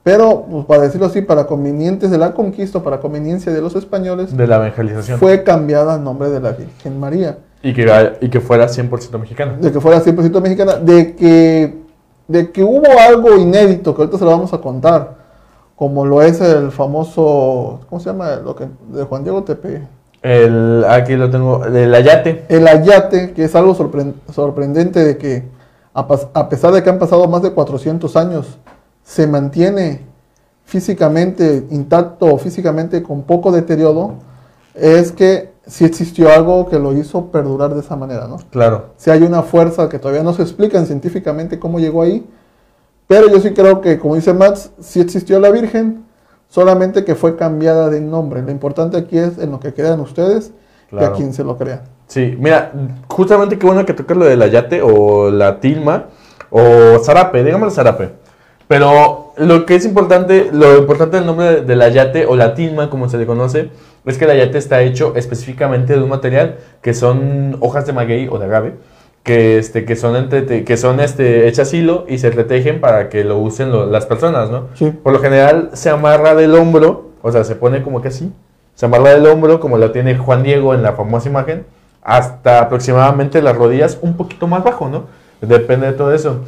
[0.02, 4.36] pero pues, para decirlo así, para convenientes de la conquista, para conveniencia de los españoles,
[4.36, 5.18] de la evangelización.
[5.18, 7.38] fue cambiada el nombre de la Virgen María.
[7.62, 9.56] Y que, y que fuera 100% mexicana.
[9.60, 11.78] De que fuera 100% mexicana, de que,
[12.26, 15.21] de que hubo algo inédito, que ahorita se lo vamos a contar,
[15.82, 18.36] como lo es el famoso, ¿cómo se llama?
[18.36, 19.82] Lo que, de Juan Diego Tepe.
[20.22, 22.44] El, aquí lo tengo, el ayate.
[22.48, 25.42] El ayate, que es algo sorpren- sorprendente de que
[25.92, 28.58] a, a pesar de que han pasado más de 400 años,
[29.02, 30.02] se mantiene
[30.64, 34.14] físicamente intacto, físicamente con poco deterioro,
[34.76, 38.36] es que sí existió algo que lo hizo perdurar de esa manera, ¿no?
[38.52, 38.90] Claro.
[38.98, 42.24] Si hay una fuerza que todavía no se explican científicamente cómo llegó ahí,
[43.12, 46.02] pero yo sí creo que, como dice Max, sí existió la Virgen,
[46.48, 48.40] solamente que fue cambiada de nombre.
[48.40, 50.50] Lo importante aquí es en lo que crean ustedes
[50.86, 51.08] y Claro.
[51.08, 51.82] a quien se lo crea.
[52.06, 52.72] Sí, mira,
[53.08, 56.06] justamente qué bueno que tocas lo del ayate o la tilma
[56.48, 58.12] o zarape, dígame el zarape.
[58.66, 63.10] Pero lo que es importante, lo importante del nombre del ayate o la tilma, como
[63.10, 63.68] se le conoce,
[64.06, 68.26] es que el ayate está hecho específicamente de un material que son hojas de maguey
[68.30, 68.72] o de agave,
[69.22, 73.22] que, este, que son, entre, que son este, hechas hilo y se retejen para que
[73.24, 74.68] lo usen lo- las personas, ¿no?
[74.74, 74.90] Sí.
[74.90, 78.32] Por lo general se amarra del hombro, o sea, se pone como que así.
[78.74, 81.64] Se amarra del hombro, como lo tiene Juan Diego en la famosa imagen,
[82.02, 85.04] hasta aproximadamente las rodillas, un poquito más bajo, ¿no?
[85.40, 86.40] Depende de todo eso.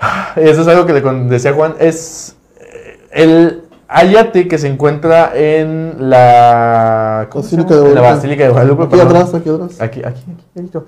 [0.36, 5.96] Eso es algo que le decía Juan, es eh, el ayate que se encuentra en
[6.10, 8.16] la, ¿cómo se Basílica de En la Guadalupe.
[8.16, 8.84] Basílica de Guadalupe.
[8.84, 9.80] Aquí atrás, aquí atrás.
[9.80, 10.22] Aquí, aquí,
[10.56, 10.78] aquí, aquí.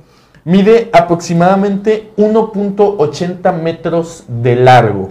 [0.45, 5.11] Mide aproximadamente 1.80 metros de largo.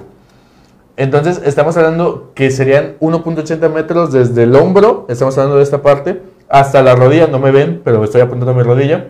[0.95, 6.21] Entonces, estamos hablando que serían 1.80 metros desde el hombro, estamos hablando de esta parte,
[6.49, 7.25] hasta la rodilla.
[7.25, 9.07] No me ven, pero estoy apuntando a mi rodilla.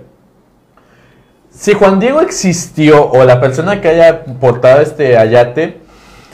[1.50, 5.82] Si Juan Diego existió, o la persona que haya portado este ayate,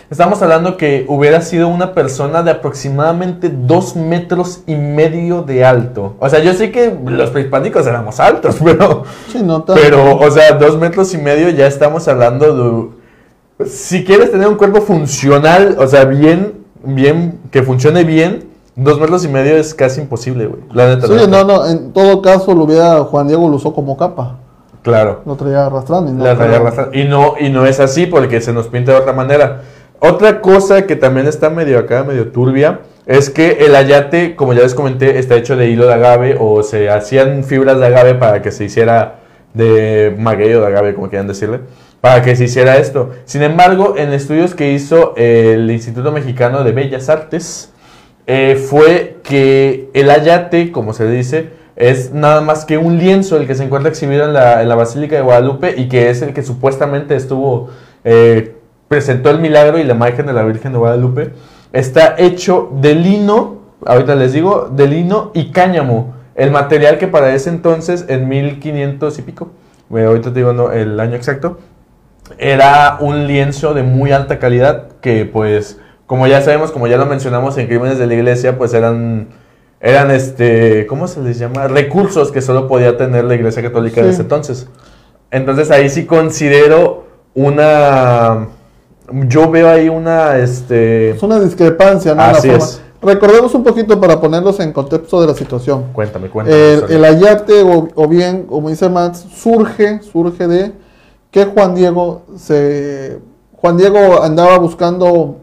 [0.09, 6.15] estamos hablando que hubiera sido una persona de aproximadamente 2 metros y medio de alto.
[6.19, 9.03] O sea, yo sé que los prehispánicos éramos altos, pero...
[9.31, 12.91] Sí, no tan- Pero, o sea, dos metros y medio ya estamos hablando
[13.57, 13.65] de...
[13.67, 18.45] Si quieres tener un cuerpo funcional, o sea, bien, bien, que funcione bien,
[18.75, 20.61] dos metros y medio es casi imposible, güey.
[20.71, 21.07] La neta.
[21.07, 21.43] Sí, la neta.
[21.43, 24.37] no, no, en todo caso lo hubiera, Juan Diego lo usó como capa,
[24.81, 25.23] Claro.
[25.25, 26.09] lo traía arrastrando.
[26.09, 26.97] Y no, La traía arrastrando.
[26.97, 29.61] Y no, y no es así porque se nos pinta de otra manera.
[29.99, 34.61] Otra cosa que también está medio acá, medio turbia, es que el ayate, como ya
[34.61, 38.41] les comenté, está hecho de hilo de agave o se hacían fibras de agave para
[38.41, 39.19] que se hiciera
[39.53, 41.61] de maguey o de agave, como quieran decirle,
[42.01, 43.11] para que se hiciera esto.
[43.25, 47.73] Sin embargo, en estudios que hizo el Instituto Mexicano de Bellas Artes,
[48.27, 53.47] eh, fue que el ayate, como se dice, es nada más que un lienzo el
[53.47, 56.33] que se encuentra exhibido en la, en la Basílica de Guadalupe y que es el
[56.33, 57.69] que supuestamente estuvo,
[58.03, 58.55] eh,
[58.89, 61.31] presentó el milagro y la imagen de la Virgen de Guadalupe.
[61.71, 66.15] está hecho de lino, ahorita les digo, de lino y cáñamo.
[66.35, 69.51] El material que para ese entonces, en 1500 y pico,
[69.95, 71.59] eh, ahorita te digo no, el año exacto,
[72.37, 77.05] era un lienzo de muy alta calidad que pues, como ya sabemos, como ya lo
[77.05, 79.27] mencionamos en Crímenes de la Iglesia, pues eran,
[79.79, 81.67] eran este, ¿cómo se les llama?
[81.67, 84.67] Recursos que solo podía tener la Iglesia Católica de ese entonces.
[85.29, 88.47] Entonces ahí sí considero una,
[89.27, 92.21] yo veo ahí una, este, Es una discrepancia, ¿no?
[92.21, 92.81] Así es.
[93.01, 95.85] Recordemos un poquito para ponerlos en contexto de la situación.
[95.93, 96.73] cuéntame, cuéntame.
[96.73, 100.73] El, el ayate, o, o bien, como dice Max, surge, surge de
[101.31, 103.19] que Juan Diego se.
[103.55, 105.37] Juan Diego andaba buscando.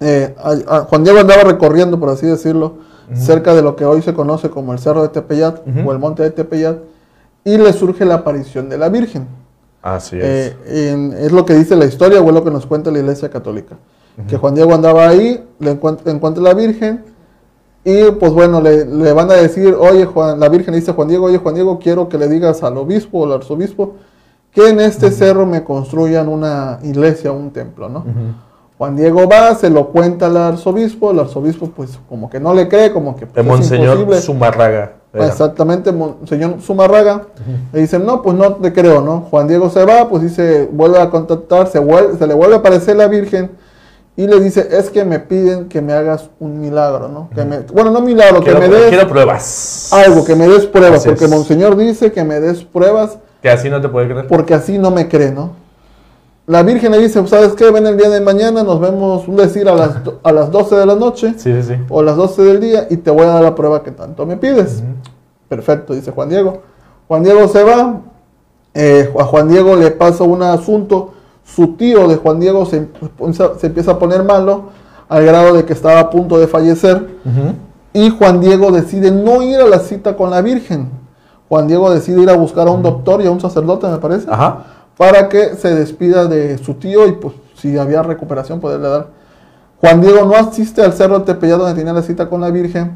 [0.00, 2.74] eh, a- a- Juan Diego andaba recorriendo, por así decirlo,
[3.14, 6.22] cerca de lo que hoy se conoce como el Cerro de Tepeyat o el Monte
[6.22, 6.78] de Tepeyat,
[7.44, 9.26] y le surge la aparición de la Virgen.
[9.84, 10.24] Así es.
[10.24, 10.56] Eh,
[10.92, 13.28] en- es lo que dice la historia o es lo que nos cuenta la Iglesia
[13.30, 13.76] Católica.
[14.28, 17.04] Que Juan Diego andaba ahí, le encuent- encuentra la Virgen
[17.84, 21.08] y pues bueno, le, le van a decir, oye Juan, la Virgen dice a Juan
[21.08, 23.94] Diego, oye Juan Diego, quiero que le digas al obispo o al arzobispo
[24.52, 28.04] que en este cerro me construyan una iglesia, un templo, ¿no?
[28.78, 32.68] Juan Diego va, se lo cuenta al arzobispo, el arzobispo pues como que no le
[32.68, 34.20] cree, como que pues, El es Monseñor imposible.
[34.22, 34.92] Zumarraga.
[35.14, 35.26] Era.
[35.28, 35.92] Exactamente,
[36.26, 37.22] señor Zumarraga.
[37.72, 39.20] Le dicen, no, pues no te creo, ¿no?
[39.30, 42.58] Juan Diego se va, pues dice, vuelve a contactar, se, vuelve, se le vuelve a
[42.58, 43.50] aparecer la Virgen
[44.16, 47.30] y le dice, es que me piden que me hagas un milagro, ¿no?
[47.34, 49.90] Que me, bueno, no milagro, Quiero, que me des quiero pruebas.
[49.92, 51.30] algo, que me des pruebas, Así porque es.
[51.30, 54.26] Monseñor dice que me des pruebas Que así no te puede creer.
[54.28, 55.63] porque así no me cree, ¿no?
[56.46, 57.70] La Virgen le dice, ¿sabes qué?
[57.70, 60.84] Ven el día de mañana, nos vemos, un decir, a las, a las 12 de
[60.86, 61.74] la noche Sí, sí, sí.
[61.88, 64.26] o a las 12 del día y te voy a dar la prueba que tanto
[64.26, 64.82] me pides.
[65.48, 66.58] Perfecto, dice Juan Diego.
[67.08, 68.00] Juan Diego se va.
[68.74, 71.12] eh, a Juan Diego le pasa un asunto.
[71.44, 72.88] Su tío de Juan Diego se,
[73.58, 74.64] se empieza a poner malo
[75.08, 77.08] al grado de que estaba a punto de fallecer.
[77.94, 80.88] Y Juan Diego decide no ir a la cita con la Virgen.
[81.48, 84.26] Juan Diego decide ir a buscar a un doctor y a un sacerdote, me parece,
[84.30, 84.64] Ajá.
[84.96, 89.06] Para que se despida de su tío y pues si había recuperación poderle dar.
[89.80, 92.92] Juan Diego no asiste al cerro de Tepeyac donde tenía la cita con la Virgen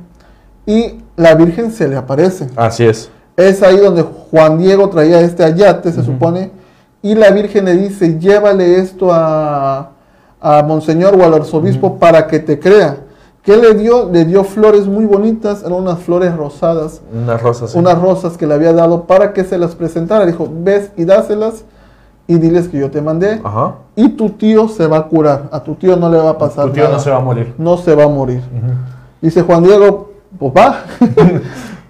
[0.67, 2.49] y la Virgen se le aparece.
[2.57, 3.11] Así es.
[3.37, 6.51] Es ahí donde Juan Diego traía este ayate, se supone,
[7.03, 9.91] y la Virgen le dice, llévale esto a,
[10.41, 12.97] a Monseñor o al arzobispo para que te crea.
[13.43, 14.11] ¿Qué le dio?
[14.11, 17.71] Le dio flores muy bonitas, eran unas flores rosadas, Unas rosas.
[17.71, 17.79] sí.
[17.79, 20.27] unas rosas que le había dado para que se las presentara.
[20.27, 21.63] Dijo, ves y dáselas
[22.29, 23.41] y diles que yo te mandé.
[23.43, 23.75] Ajá.
[23.97, 26.67] Y tu tío se va a curar, a tu tío no le va a pasar
[26.67, 26.95] Tu tío nada.
[26.97, 27.55] no se va a morir.
[27.59, 28.41] No se va a morir.
[29.21, 30.85] Dice Juan Diego, pues va.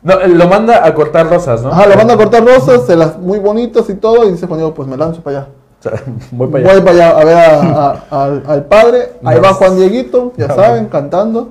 [0.01, 1.71] No, lo manda a cortar rosas, ¿no?
[1.71, 4.61] Ajá, le van a cortar rosas, se las muy bonitas y todo, y dice Juan
[4.61, 5.49] Diego, pues me lanzo para allá.
[5.81, 5.93] O sea,
[6.31, 6.85] voy para Voy allá.
[6.85, 9.43] para allá a ver a- a- al, al padre, ahí No.
[9.43, 11.49] va Juan Dieguito, ya Ah, saben, cantando.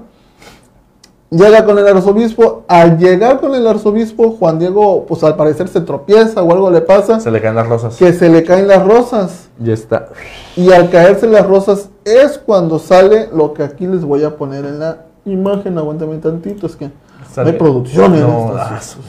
[1.30, 5.82] Llega con el arzobispo, al llegar con el arzobispo, Juan Diego, pues al parecer se
[5.82, 7.98] tropieza o algo le pasa, Se le caen las rosas.
[7.98, 9.50] que se le caen las rosas.
[9.60, 10.08] Ya está.
[10.56, 14.64] Y al caerse las rosas es cuando sale lo que aquí les voy a poner
[14.64, 16.92] en la imagen, aguántame tantito, es que no
[17.30, 19.00] Sale- hay producción en No, esto,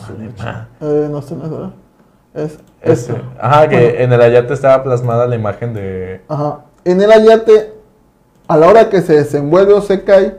[0.41, 0.67] ah.
[0.81, 1.71] Eh, no sé, no es verdad.
[2.35, 3.13] Es Ese.
[3.13, 3.23] esto.
[3.41, 3.99] Ajá, que Bueno.
[4.01, 6.21] en el ayate estaba plasmada la imagen de.
[6.27, 6.61] Ajá.
[6.85, 7.75] En el ayate,
[8.49, 10.37] a la hora que se desenvuelve o se cae,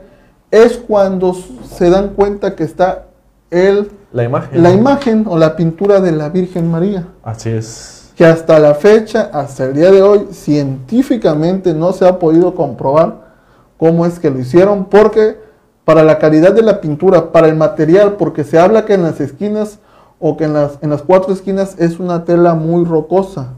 [0.50, 3.06] es cuando se dan cuenta que está
[3.50, 4.62] el, La imagen.
[4.62, 7.06] la imagen o la pintura de la Virgen María.
[7.22, 8.12] Así es.
[8.16, 13.30] Que hasta la fecha, hasta el día de hoy, científicamente no se ha podido comprobar
[13.78, 15.38] cómo es que lo hicieron, porque
[15.84, 19.20] para la calidad de la pintura, para el material, porque se habla que en las
[19.20, 19.78] esquinas
[20.18, 23.54] o que en las, en las cuatro esquinas es una tela muy rocosa,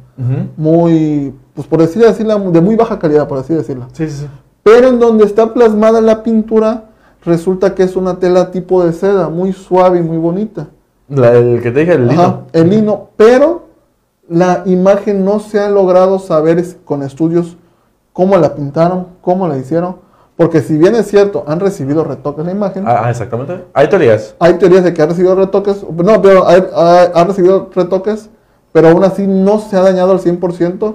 [0.57, 3.89] muy, pues por decir así, de muy baja calidad, por así decirlo.
[3.93, 4.27] Sí, sí, sí.
[4.63, 6.85] Pero en donde está plasmada la pintura,
[7.25, 10.69] resulta que es una tela tipo de seda, muy suave y muy bonita.
[11.09, 12.23] La- el que te dije, el lino.
[12.23, 13.09] Ajá, el lino.
[13.17, 13.63] Pero
[14.29, 17.57] la imagen no se ha logrado saber con estudios
[18.13, 19.97] cómo la pintaron, cómo la hicieron.
[20.37, 23.65] Porque si bien es cierto, han recibido retoques la imagen, Ah, ah, exactamente.
[23.75, 24.35] Hay teorías.
[24.39, 28.31] hay teorías de que ha recibido retoques, no, pero ha recibido retoques,
[28.73, 30.95] pero aún así no se ha dañado al 100%,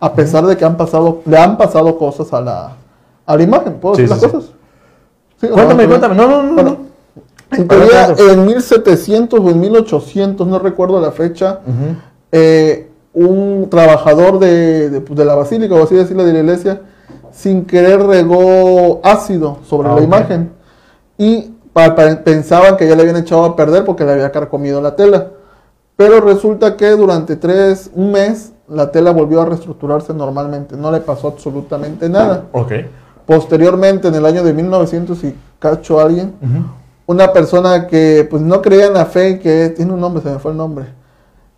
[0.00, 2.72] a pesar de que han pasado, le han pasado cosas a la,
[3.32, 3.74] a la imagen.
[3.74, 4.50] ¿Puedo Sí, decir sí, las cosas?
[5.40, 6.14] Cuéntame, no, cuéntame.
[6.14, 6.54] No, no, no.
[6.54, 6.76] Bueno,
[7.50, 7.56] no.
[7.56, 11.60] en teoría, en 1700 o en 1800, no recuerdo la fecha,
[12.30, 16.80] eh, un trabajador de, de, pues, de la basílica, o así decirlo, de la iglesia,
[17.32, 20.52] sin querer regó ácido sobre Ah, la imagen
[21.18, 24.80] y pa- pa- pensaban que ya le habían echado a perder porque le había carcomido
[24.80, 25.28] la tela.
[25.96, 31.00] Pero resulta que durante tres, un mes, la tela volvió a reestructurarse normalmente, no le
[31.00, 32.44] pasó absolutamente nada.
[32.52, 32.72] Ok.
[33.26, 36.34] Posteriormente, en el año de 1900 y cacho a alguien,
[37.06, 40.38] una persona que pues no creía en la fe, que tiene un nombre, se me
[40.38, 40.86] fue el nombre,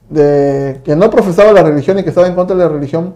[0.08, 3.14] de que no profesaba la religión y que estaba en contra de la religión,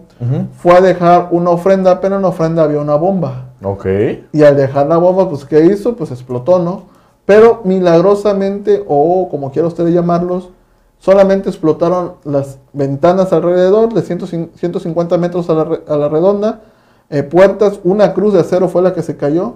[0.57, 3.49] fue a dejar una ofrenda, pero en la ofrenda había una bomba.
[3.63, 3.85] Ok.
[4.31, 5.95] Y al dejar la bomba, pues ¿qué hizo?
[5.95, 6.83] Pues explotó, ¿no?
[7.25, 10.49] Pero milagrosamente, o como quiera ustedes llamarlos,
[10.97, 16.61] solamente explotaron las ventanas alrededor de 100 150 metros a la, a la redonda,
[17.09, 19.55] eh, puertas, una cruz de acero fue la que se cayó,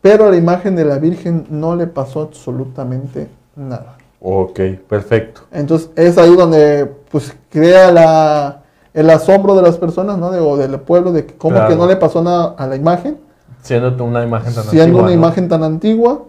[0.00, 3.96] pero a la imagen de la Virgen no le pasó absolutamente nada.
[4.20, 5.42] Ok, perfecto.
[5.50, 8.62] Entonces es ahí donde pues crea la,
[8.94, 10.30] el asombro de las personas, ¿no?
[10.30, 11.68] De- o del pueblo, de que cómo Claro.
[11.70, 13.18] que no le pasó nada a la imagen,
[13.62, 15.14] Siendo una imagen tan siendo antigua, una ¿no?
[15.14, 16.22] imagen tan antigua.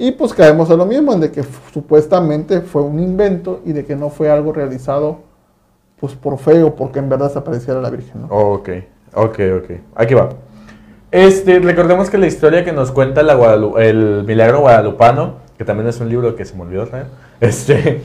[0.00, 3.84] Y pues caemos a lo mismo, en de que supuestamente fue un invento y de
[3.84, 5.18] que no fue algo realizado
[5.98, 8.28] pues por fe o porque en verdad se apareciera la Virgen, ¿no?
[8.28, 8.68] Ok,
[9.14, 9.70] ok, ok.
[9.94, 10.30] Aquí va.
[11.10, 15.88] Este, recordemos que la historia que nos cuenta la Guadalu- el milagro guadalupano, que también
[15.88, 17.06] es un libro que se me olvidó traer,
[17.40, 18.02] este,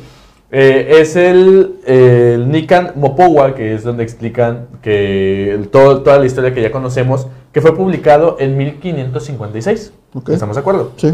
[0.51, 6.25] eh, es el, el Nican Mopowa, que es donde explican que el- todo- toda la
[6.25, 9.93] historia que ya conocemos, que fue publicado en 1556.
[10.13, 10.29] Ok.
[10.29, 10.91] ¿Estamos de acuerdo?
[10.97, 11.13] Sí.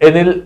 [0.00, 0.44] En el.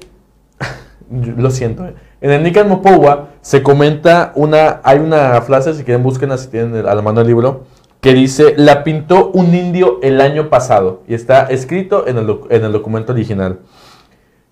[1.37, 1.85] Lo siento.
[1.87, 1.95] eh.
[2.21, 4.81] En el Nican Mopowa se comenta una.
[4.85, 7.65] Hay una frase, si quieren, búsquenla si tienen a la mano el libro.
[8.03, 11.03] Que dice: La pintó un indio el año pasado.
[11.09, 13.61] Y está escrito en el, en el documento original.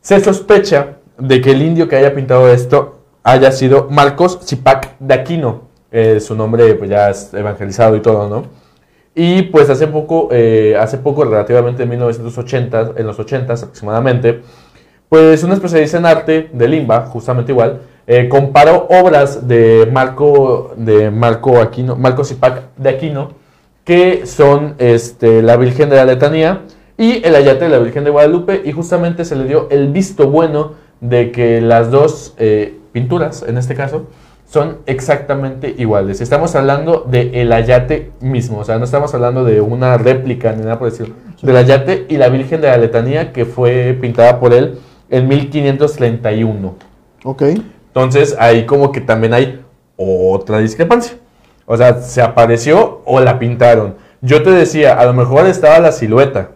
[0.00, 5.14] Se sospecha de que el indio que haya pintado esto haya sido Marcos Zipac de
[5.14, 5.68] Aquino.
[5.92, 8.44] Eh, su nombre, pues ya es evangelizado y todo, ¿no?
[9.14, 14.40] Y pues hace poco, eh, hace poco, relativamente en 1980, en los 80 aproximadamente,
[15.08, 21.10] pues un especialista en arte de Limba, justamente igual, eh, comparó obras de Marco, de
[21.10, 23.32] Marco Aquino, Marco Zipac de Aquino,
[23.90, 26.60] que son este, la Virgen de la Letanía
[26.96, 30.30] y el Ayate de la Virgen de Guadalupe, y justamente se le dio el visto
[30.30, 34.06] bueno de que las dos eh, pinturas, en este caso,
[34.48, 36.20] son exactamente iguales.
[36.20, 40.62] Estamos hablando de el Ayate mismo, o sea, no estamos hablando de una réplica ni
[40.62, 41.16] nada por decirlo.
[41.42, 46.76] Del Ayate y la Virgen de la Letanía que fue pintada por él en 1531.
[47.24, 47.42] Ok.
[47.88, 49.60] Entonces ahí como que también hay
[49.96, 51.16] otra discrepancia.
[51.72, 53.94] O sea, se apareció o la pintaron.
[54.22, 56.48] Yo te decía, a lo mejor estaba la silueta.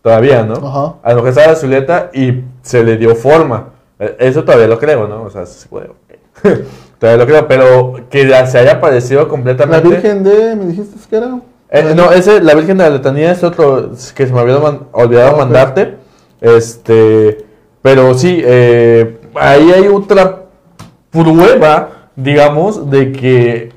[0.00, 0.54] Todavía, ¿no?
[0.66, 0.94] Ajá.
[1.02, 3.70] A lo mejor estaba la silueta y se le dio forma.
[3.98, 5.24] Eh, Eso todavía lo creo, ¿no?
[5.24, 5.90] O sea, se puede.
[6.98, 9.86] todavía lo creo, pero que la- se haya aparecido La completamente.
[9.88, 11.40] Virgen de, ¿me dijiste que era?
[11.70, 14.84] Eh, no, ese, la Virgen de la Letanía es otro que se me había man-
[14.92, 15.96] olvidado Ah, mandarte.
[16.40, 17.44] Este,
[17.82, 20.44] pero sí, eh, ahí hay otra
[21.10, 23.72] prueba, digamos, de que,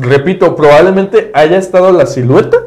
[0.00, 2.58] repito, probablemente haya estado la silueta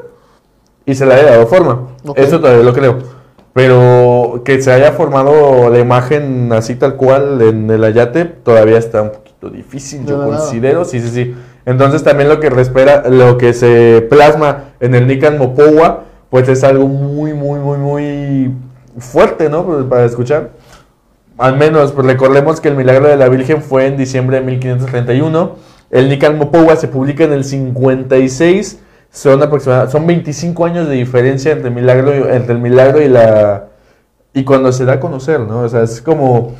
[0.85, 1.87] y se le haya dado forma.
[2.15, 2.97] Eso todavía lo creo.
[3.53, 9.01] Pero que se haya formado la imagen así tal cual en el ayate todavía está
[9.01, 10.83] un poquito difícil, yo considero.
[10.83, 11.35] Sí, sí, sí.
[11.65, 16.63] Entonces también lo que respira, lo que se plasma en el Nican Mopowa, pues es
[16.63, 18.51] algo muy, muy, muy, muy
[18.99, 19.65] fuerte, ¿no?
[19.65, 20.51] Pues, Para escuchar.
[21.37, 25.55] Al menos, pues recordemos que el milagro de la Virgen fue en diciembre de 1531.
[25.91, 28.79] El Nican Mopowa se publica en el 56.
[29.11, 33.07] Son aproximadamente, son 25 años de diferencia entre el milagro, y- entre el milagro y
[33.07, 33.67] la
[34.33, 35.59] y cuando se da a conocer, ¿no?
[35.61, 36.51] O sea, es como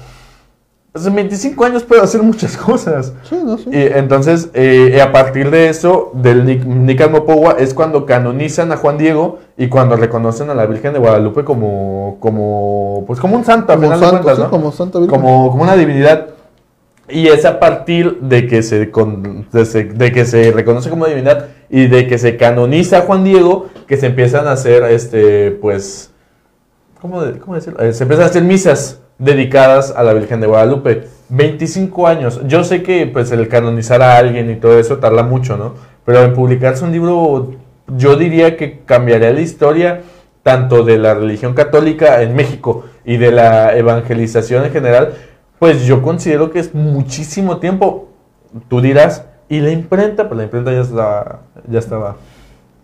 [0.93, 3.11] en 25 años puedo hacer muchas cosas.
[3.29, 3.65] Sí, no, sí.
[3.69, 8.77] Y entonces, eh, a partir de eso, del Nic- Nican Mopowa, es cuando canonizan a
[8.77, 13.43] Juan Diego y cuando reconocen a la Virgen de Guadalupe como, como, pues como un
[13.43, 14.49] santo, a como santo, cuentas, sí, ¿no?
[14.49, 15.19] como Santa Virgen.
[15.19, 16.27] como, como una divinidad.
[17.07, 21.87] Y es a partir de que, se, con- de, que se reconoce como divinidad y
[21.87, 26.11] de que se canoniza a Juan Diego que se empiezan a hacer, este, pues,
[26.99, 27.79] ¿cómo, cómo decirlo?
[27.81, 31.03] Eh, se empiezan a hacer misas dedicadas a la Virgen de Guadalupe.
[31.29, 32.41] 25 años.
[32.47, 35.73] Yo sé que pues el canonizar a alguien y todo eso tarda mucho, ¿no?
[36.05, 37.53] Pero en publicarse un libro,
[37.87, 40.01] yo diría que cambiaría la historia
[40.43, 45.13] tanto de la religión católica en México y de la evangelización en general,
[45.59, 48.09] pues yo considero que es muchísimo tiempo.
[48.67, 50.27] Tú dirás, ¿y la imprenta?
[50.27, 52.15] Pues la imprenta ya estaba, ya estaba,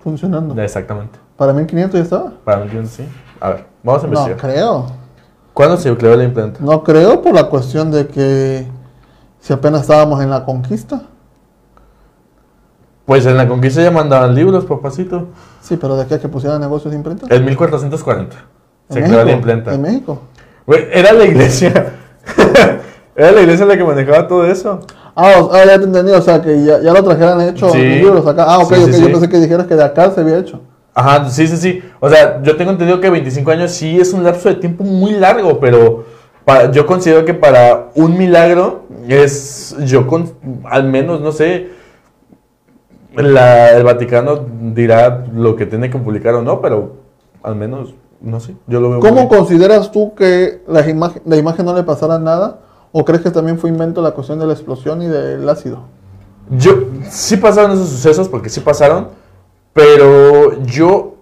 [0.03, 0.59] Funcionando.
[0.61, 1.19] exactamente.
[1.38, 2.34] Para 1500 ya estaba.
[2.43, 3.03] Para mí, sí.
[3.39, 4.38] A ver, vamos a No investigar.
[4.53, 4.86] creo.
[5.53, 6.59] ¿Cuándo se creó la imprenta?
[6.63, 8.65] No creo por la cuestión de que
[9.39, 11.01] si apenas estábamos en la conquista.
[13.05, 15.28] Pues en la conquista ya mandaban libros, papacito.
[15.61, 17.28] Sí, pero de aquí a que pusieran negocios de imprenta.
[17.34, 18.36] En 1440
[18.89, 19.38] se ¿En creó la México?
[19.39, 19.74] imprenta.
[19.74, 20.22] En México.
[20.67, 21.95] Era la iglesia.
[23.15, 24.80] Era la iglesia la que manejaba todo eso.
[25.15, 27.80] Ah, o- ah, ya te entendí, o sea, que ya, ya lo trajeran hecho Sí.
[27.82, 28.45] en libros acá.
[28.47, 29.01] Ah, ok, Sí, sí, ok, sí.
[29.01, 30.61] yo pensé que dijeras que de acá se había hecho.
[30.93, 31.82] Ajá, sí, sí, sí.
[31.99, 35.11] O sea, yo tengo entendido que 25 años sí es un lapso de tiempo muy
[35.11, 36.05] largo, pero
[36.74, 40.32] yo considero que para un milagro es, yo con,
[40.65, 41.69] al menos, no sé,
[43.15, 46.93] la- el Vaticano dirá lo que tiene que publicar o no, pero
[47.43, 48.99] al menos, no sé, yo lo veo.
[48.99, 52.59] ¿Cómo consideras tú que la imagen, la imagen no le pasara nada?
[52.91, 55.86] ¿O crees que también fue invento la cuestión de la explosión y del ácido?
[56.49, 56.74] Yo,
[57.09, 59.07] sí pasaron esos sucesos, porque sí pasaron,
[59.74, 61.15] pero yo...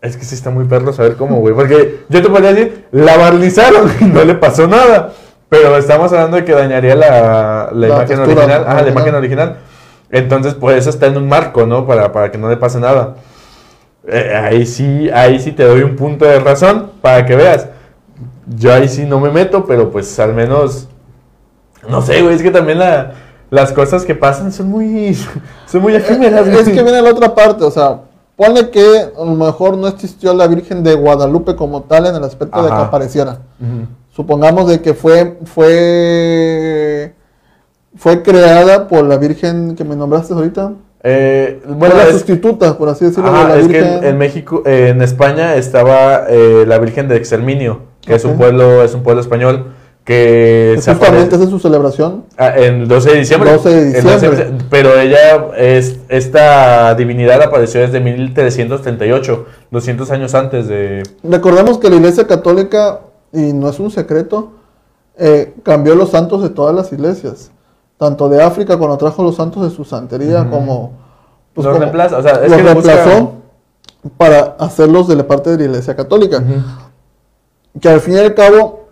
[0.00, 1.54] Es que sí está muy perro saber cómo, güey.
[1.54, 5.12] Porque yo te podría decir, la barnizaron y no le pasó nada.
[5.50, 8.64] Pero estamos hablando de que dañaría la, la La imagen textura original.
[8.66, 9.56] Ajá, la imagen original.
[10.10, 11.86] Entonces, pues eso está en un marco, ¿no?
[11.86, 13.16] Para, para que no le pase nada.
[14.06, 17.68] Eh, ahí sí, ahí sí te doy un punto de razón para que veas.
[18.46, 20.88] Yo ahí sí no me meto, pero pues al menos...
[21.88, 23.14] No sé, güey, es que también la,
[23.50, 25.16] las cosas que pasan son muy,
[25.66, 26.46] son muy efímeras.
[26.46, 26.76] Es güey.
[26.76, 28.00] que viene la otra parte, o sea,
[28.36, 32.24] ponle que a lo mejor no existió la Virgen de Guadalupe como tal en el
[32.24, 33.38] aspecto de que apareciera.
[34.10, 37.14] Supongamos de que fue, fue,
[37.96, 40.72] fue creada por la Virgen que me nombraste ahorita.
[41.02, 44.18] Eh, bueno, la es, sustituta, por así decirlo, ajá, de la es que en, en
[44.18, 48.94] México, eh, en España estaba eh, la Virgen de Exterminio, que es un pueblo, es
[48.94, 49.72] un pueblo español
[50.04, 52.24] que se Justamente esa es su celebración.
[52.36, 53.52] ah, en el 12 de diciembre.
[53.52, 54.66] 12 de El 12 diciembre.
[54.68, 61.02] pero ella, es, esta divinidad apareció desde 1338, 200 años antes de...
[61.22, 63.00] Recordemos que la Iglesia Católica,
[63.32, 64.52] y no es un secreto,
[65.18, 67.52] eh, cambió los santos de todas las iglesias.
[68.00, 70.50] Tanto de África cuando trajo los santos de su santería Ujú.
[70.50, 70.92] como...
[71.52, 73.32] pues, Los como- reemplaza, o sea, es los que le busca- reemplazó
[74.16, 76.38] para hacerlos de la parte de la Iglesia Católica.
[76.38, 77.78] Ujú.
[77.78, 78.86] Que al fin y al cabo,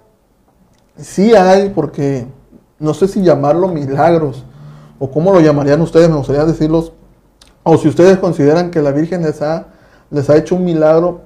[0.98, 2.26] sí hay, porque
[2.78, 4.44] no sé si llamarlo milagros,
[4.98, 6.92] o cómo lo llamarían ustedes, me gustaría decirlos,
[7.62, 9.68] o si ustedes consideran que la Virgen les ha,
[10.10, 11.22] les ha hecho un milagro,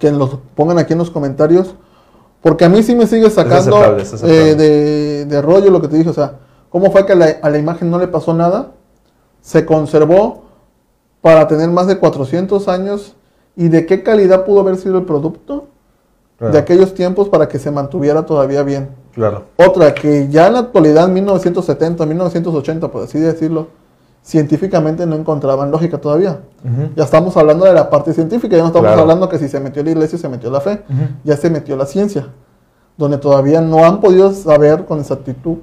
[0.00, 1.76] que los pongan aquí en los comentarios,
[2.42, 4.50] porque a mí sí me sigue sacando aceptable, es aceptable.
[4.50, 6.32] eh, de, de rollo lo que te dije, o sea,
[6.70, 8.72] ¿cómo fue que a la, a la imagen no le pasó nada?
[9.40, 10.42] Se conservó
[11.20, 13.14] para tener más de 400 años,
[13.56, 15.66] ¿y de qué calidad pudo haber sido el producto?
[16.38, 18.90] Claro, de aquellos tiempos para que se mantuviera todavía bien.
[19.12, 19.46] claro.
[19.56, 23.66] Otra que ya en la actualidad, 1970, 1980, por así decirlo,
[24.22, 26.40] científicamente no encontraban lógica todavía.
[26.94, 29.00] Ya estamos hablando de la parte científica, ya no estamos Claro.
[29.02, 30.82] hablando que si se metió la iglesia, se metió la fe,
[31.24, 32.28] ya se metió la ciencia,
[32.96, 35.56] donde todavía no han podido saber con exactitud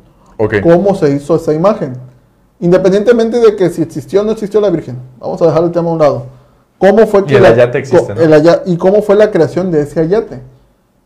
[0.63, 1.93] Cómo se hizo esa imagen.
[2.59, 5.89] Independientemente de que si existió o no existió la Virgen, vamos a dejar el tema
[5.89, 6.23] a un lado.
[6.77, 8.21] ¿Cómo fue Y que el la- ayate existe, ¿no?
[8.21, 10.41] el aya- y cómo fue la creación de ese ayate?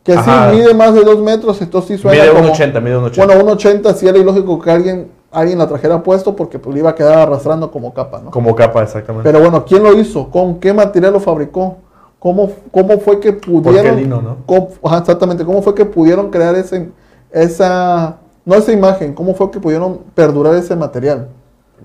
[0.03, 0.49] Que Ajá.
[0.51, 2.53] si mide más de dos metros, esto sí suena Mide un como...
[2.53, 3.25] 80, mide un 80.
[3.25, 6.79] Bueno, un 80 sí era ilógico que alguien, alguien la trajera puesto porque pues, le
[6.79, 8.31] iba a quedar arrastrando como capa, ¿no?
[8.31, 9.29] Como capa, exactamente.
[9.29, 10.29] Pero bueno, ¿quién lo hizo?
[10.29, 11.77] ¿Con qué material lo fabricó?
[12.17, 13.95] ¿Cómo, cómo fue que pudieron...
[13.97, 14.37] lino, ¿no?
[14.45, 16.89] cómo- exactamente, ¿cómo fue que pudieron crear ese,
[17.31, 18.17] esa...
[18.49, 21.27] No esa imagen, ¿cómo fue que pudieron perdurar ese material?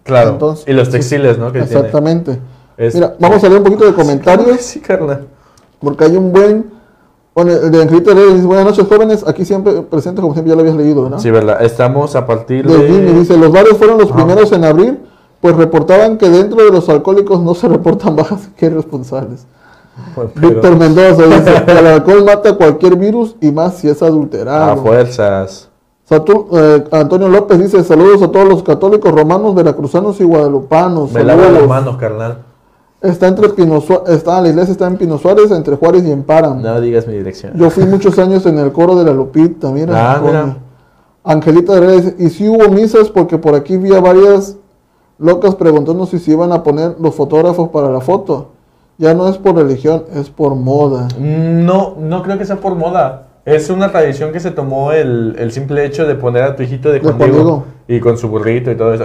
[0.03, 0.31] claro.
[0.31, 1.53] entonces- y los textiles, ¿no?
[1.53, 1.61] Que.
[1.61, 2.41] Exactamente.
[2.77, 4.61] Es- Mira, vamos a leer un poquito de comentarios.
[4.63, 5.27] Sí, carnal.
[5.79, 6.73] Porque hay un buen.
[7.35, 9.25] Bueno, el de Angelito Heredia dice: Buenas noches, jóvenes.
[9.27, 11.19] Aquí siempre presente, como siempre ya lo habías leído, ¿verdad?
[11.19, 11.63] Sí, verdad.
[11.63, 15.01] Estamos a partir de dice: Los bares fueron los primeros en abrir,
[15.41, 19.47] pues reportaban que dentro de los alcohólicos no se reportan bajas que responsables.
[20.15, 24.73] Pues, pero- Víctor Mendoza dice: El alcohol mata cualquier virus y más si es adulterado.
[24.73, 25.69] A fuerzas.
[26.09, 31.13] Satur- eh, Antonio López dice: Saludos a todos los católicos romanos, veracruzanos y guadalupanos.
[31.67, 32.39] Manos, carnal.
[33.01, 36.23] Está entre Pino Sua- está, la iglesia está en Pino Suárez, entre Juárez y en
[36.23, 36.63] Param.
[36.63, 37.53] No digas mi dirección.
[37.55, 40.15] Yo fui muchos años en el coro de la Lupita, mira.
[40.15, 40.57] Ah, mira.
[41.23, 44.57] Angelita dice, y si hubo misas porque por aquí vi a varias
[45.19, 48.49] locas preguntando si se iban a poner los fotógrafos para la foto.
[48.97, 51.09] Ya no es por religión, es por moda.
[51.19, 53.29] No, no creo que sea por moda.
[53.45, 56.91] Es una tradición que se tomó el, el simple hecho de poner a tu hijito
[56.91, 57.65] de Juan Diego Diego.
[57.89, 59.05] y con su burrito y todo eso.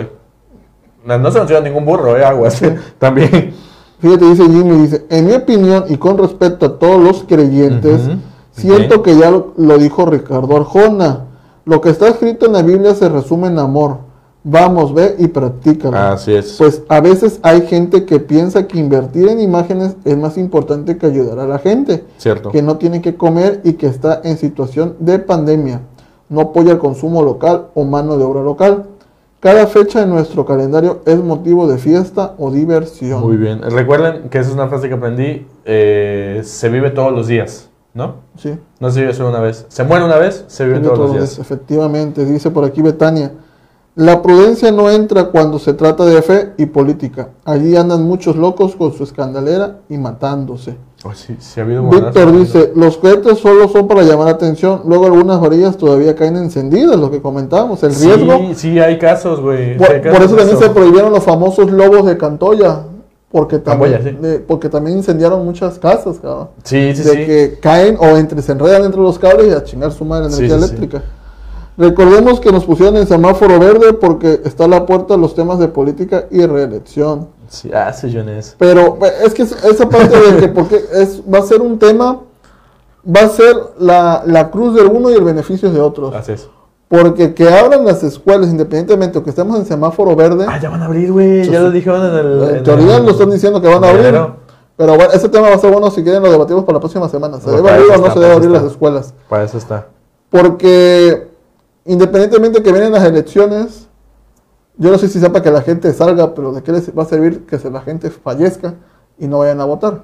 [1.06, 2.62] No, no se menciona ningún burro, eh, aguas.
[3.00, 3.54] También.
[4.00, 8.00] Fíjate, dice Jimmy, dice, en mi opinión y con respecto a todos los creyentes,
[8.52, 11.26] siento que ya lo, lo dijo Ricardo Arjona.
[11.66, 14.09] Lo que está escrito en la Biblia se resume en amor.
[14.44, 15.98] Vamos, ve y practícalo.
[15.98, 16.56] Así es.
[16.58, 21.06] Pues a veces hay gente que piensa que invertir en imágenes es más importante que
[21.08, 22.50] ayudar a la gente, Cierto.
[22.52, 25.82] que no tiene que comer y que está en situación de pandemia.
[26.30, 28.86] No apoya el consumo local o mano de obra local.
[29.42, 33.22] Cada fecha en nuestro calendario es motivo de fiesta o diversión.
[33.22, 33.62] Muy bien.
[33.62, 35.46] Recuerden que esa es una frase que aprendí.
[35.66, 38.16] eh, se vive todos los días, ¿no?
[38.38, 39.66] Sí, No se vive solo una vez.
[39.70, 41.40] Se muere una vez, se vive tiene todos los días.
[41.40, 42.26] efectivamente.
[42.26, 43.32] Dice por aquí Betania.
[44.00, 47.32] La prudencia no entra cuando se trata de fe y política.
[47.44, 50.78] Allí andan muchos locos con su escandalera y matándose.
[51.04, 54.84] Oh, sí, sí ha habido Víctor dice, los cohetes solo son para llamar la atención,
[54.86, 58.38] luego algunas varillas todavía caen encendidas, lo que comentábamos, el riesgo.
[58.38, 59.76] Sí, sí, hay casos, güey.
[59.76, 59.94] Por, Sí,
[60.24, 62.84] eso también se prohibieron los famosos lobos de Cantoya,
[63.30, 64.18] porque también, Camboya, sí.
[64.26, 66.48] de- porque también incendiaron muchas casas, cabrón.
[66.64, 67.18] Sí, sí, de sí.
[67.26, 70.56] que caen o entre, se enredan entre los cables y a chingar su madre energía
[70.56, 71.04] eléctrica.
[71.80, 75.70] Recordemos que nos pusieron en semáforo verde porque está a la puerta los temas de
[75.70, 77.30] política y reelección.
[77.48, 78.56] Sí, hace Jones.
[78.60, 81.80] Pero eh, es que es- esa parte de que porque es, va a ser un
[81.80, 82.20] tema,
[83.08, 86.14] va a ser la, la cruz de uno y el beneficio de otros.
[86.14, 86.52] Hace eso.
[86.90, 90.82] Porque que abran las escuelas independientemente o que estemos en semáforo verde, Ah, ya van
[90.82, 91.50] a abrir, güey.
[91.50, 92.44] Ya lo dijeron en el.
[92.50, 94.20] en en teoría el- lo están diciendo que van a abrir.
[94.76, 97.08] Pero bueno, ese tema va a ser bueno si quieren lo debatimos para la próxima
[97.08, 97.40] semana.
[97.40, 98.72] ¿Se Bueno, debe abrir o no está, se debe abrir eso las está.
[98.74, 99.14] escuelas?
[99.30, 99.88] Para eso está.
[100.30, 101.29] Porque
[101.92, 103.88] independientemente que vienen las elecciones,
[104.78, 107.06] yo no sé si sepa que la gente salga, pero de qué les va a
[107.06, 108.76] servir que se- la gente fallezca
[109.18, 110.04] y no vayan a votar.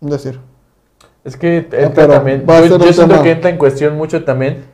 [0.00, 0.40] Es decir,
[1.24, 2.46] Es que entra Ah, también.
[2.46, 4.64] Yo, yo siento que entra en cuestión mucho también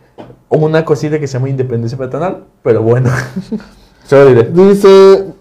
[0.49, 2.45] una cosita que se llama independencia patronal.
[2.63, 3.11] Pero bueno.
[4.07, 4.51] Solo diré.
[4.53, 5.33] dice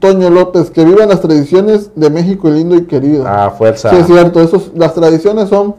[0.00, 3.24] Toño López que vivan las tradiciones de México lindo y querido.
[3.26, 3.90] Ah, fuerza.
[3.90, 5.74] sí, es cierto, esos, las tradiciones son,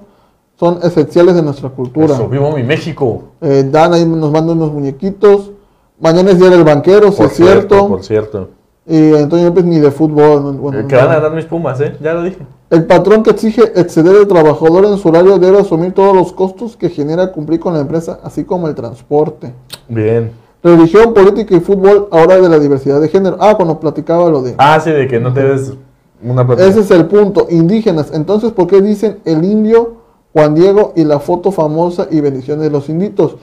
[0.60, 2.14] son esenciales de nuestra cultura.
[2.16, 3.24] Eso, vivo mi México.
[3.42, 5.52] Eh, Dan ahí nos manda unos muñequitos.
[6.00, 7.88] Mañana es día del banquero, si es cierto.
[7.88, 8.50] Por cierto.
[8.86, 10.44] Y Antonio López ni de fútbol.
[10.44, 11.02] no- bueno, Eh, que no.
[11.06, 11.96] van a dar mis pumas, ¿eh?
[12.02, 12.40] Ya lo dije.
[12.70, 16.76] El patrón que exige exceder al trabajador en su horario debe asumir todos los costos
[16.76, 19.54] que genera cumplir con la empresa, así como el transporte.
[19.88, 20.32] Bien.
[20.64, 23.38] Religión, política y fútbol, ahora de la diversidad de género.
[23.40, 24.56] Ah, cuando platicaba lo de...
[24.58, 25.74] Ah, sí, de que no te des
[26.22, 26.66] una plata.
[26.66, 27.48] Ese es el punto.
[27.50, 28.12] Indígenas.
[28.14, 29.99] Entonces, ¿por qué dicen el indio,
[30.34, 33.36] Juan Diego y la foto famosa y bendiciones de los inditos?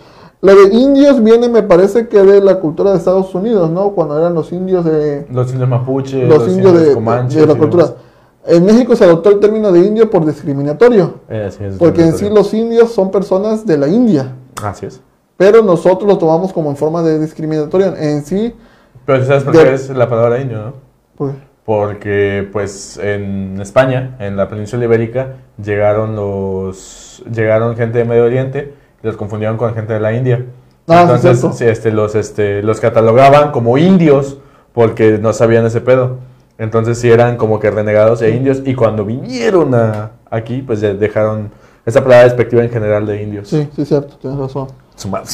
[0.43, 3.91] Lo de indios viene, me parece que de la cultura de Estados Unidos, ¿no?
[3.91, 5.27] Cuando eran los indios de...
[5.31, 7.95] Los indios mapuche, Los, indios de, la cultura.
[8.47, 11.15] En México se adoptó el término de indio por discriminatorio.
[11.29, 12.35] Eh, sí, es Porque en sí discriminatorio.
[12.43, 15.01] los indios son personas de la India, Así es.
[15.37, 17.97] pero nosotros lo tomamos como en forma de discriminatorio.
[17.97, 18.55] En sí,
[19.05, 20.73] Pero ¿sabes por De- qué es la palabra indio, no?
[21.17, 21.33] pues,
[21.67, 27.25] Porque, pues, en España, en la península ibérica, llegaron los...
[27.31, 30.47] Llegaron gente de Medio Oriente y los confundieron con gente de la India.
[30.87, 34.39] Ah, Entonces, sí, este, los, este, los catalogaban como indios
[34.73, 36.19] porque no sabían ese pedo.
[36.59, 38.63] Entonces sí eran como que renegados e indios.
[38.65, 41.51] Y cuando vinieron a, aquí, pues dejaron
[41.85, 43.49] esa palabra despectiva en general de indios.
[43.49, 44.69] sí, sí, cierto, tienes razón.
[44.95, 45.31] Su madre.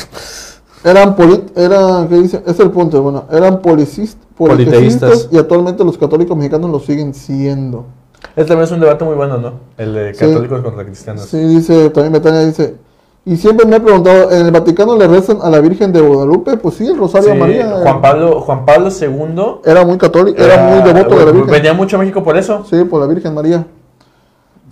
[0.85, 2.43] Eran, polit eran ¿qué dice?
[2.47, 7.85] Es el punto, bueno, eran policis- politeístas y actualmente los católicos mexicanos lo siguen siendo.
[8.35, 9.53] Este también es un debate muy bueno, ¿no?
[9.78, 10.20] El de Sí.
[10.26, 11.24] católicos contra cristianos.
[11.26, 12.76] Sí, dice, también Betania dice,
[13.24, 16.57] y siempre me he preguntado, ¿en el Vaticano le rezan a la Virgen de Guadalupe?
[16.57, 17.70] Pues sí, el Rosario Sí, María.
[17.70, 21.51] eh, Juan Pablo, Juan Pablo II Era muy católico, era, muy devoto de la Virgen.
[21.53, 22.64] Venía mucho a México por eso.
[22.68, 23.64] Sí, por la Virgen María.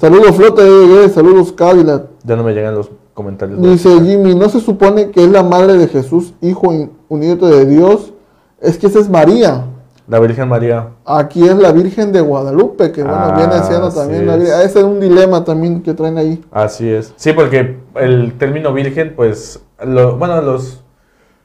[0.01, 2.05] Saludos, Flota de saludos, Cadillac.
[2.25, 2.89] Ya no me llegan los
[3.21, 3.61] comentarios.
[3.63, 6.73] Dice Jimmy, ¿no se supone que es la madre de Jesús, hijo
[7.09, 8.13] unido de Dios?
[8.61, 9.65] Es que esa es María.
[10.09, 10.89] La Virgen María.
[11.05, 14.37] Aquí es la Virgen de Guadalupe, que bueno, Ah, viene siendo también la.
[14.37, 14.55] Virgen.
[14.63, 16.43] Ese es un dilema también que traen ahí.
[16.51, 17.13] Así es.
[17.17, 20.83] Sí, porque el término virgen, pues, lo- bueno, los...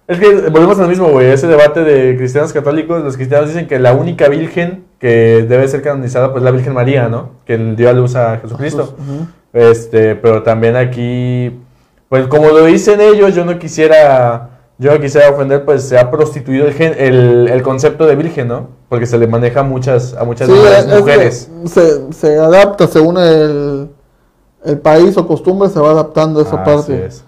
[0.08, 3.68] Es que volvemos a lo mismo, güey, ese debate de cristianos católicos, los cristianos dicen
[3.68, 7.30] que la única virgen que debe ser canonizada, pues, la Virgen María, ¿no?
[7.46, 8.96] Que dio a luz a Jesucristo.
[8.98, 9.28] Ujú.
[9.54, 11.60] Este, pero también aquí,
[12.10, 16.10] pues, como lo dicen ellos, yo no quisiera, yo no quisiera ofender, pues, se ha
[16.12, 18.68] prostituido el, gen- el, el concepto de virgen, ¿no?
[18.90, 20.54] Porque se le maneja a muchas, a muchas Sí,
[21.00, 21.50] mujeres.
[21.66, 23.90] se, se adapta según el,
[24.64, 27.06] el país o costumbre, se va adaptando esa Así parte.
[27.06, 27.24] es.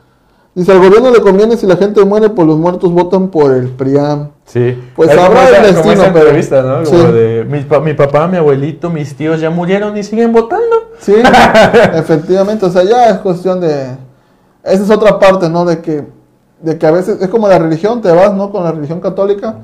[0.56, 3.68] Dice, al gobierno le conviene si la gente muere, pues los muertos votan por el
[3.70, 4.30] PRIAM.
[4.46, 4.76] Sí.
[4.96, 6.84] Pues Es como habrá el como destino, esa pero- entrevista, ¿no?
[6.84, 7.12] Como sí.
[7.14, 10.94] de mi, pa- mi papá, mi abuelito, mis tíos ya murieron y siguen votando.
[11.00, 11.14] Sí,
[11.94, 13.86] efectivamente, o sea, ya es cuestión de...
[14.68, 15.66] Esa es otra parte, ¿no?
[15.66, 16.04] De que,
[16.62, 18.52] de que a veces es como la religión, te vas, ¿no?
[18.52, 19.56] Con la religión católica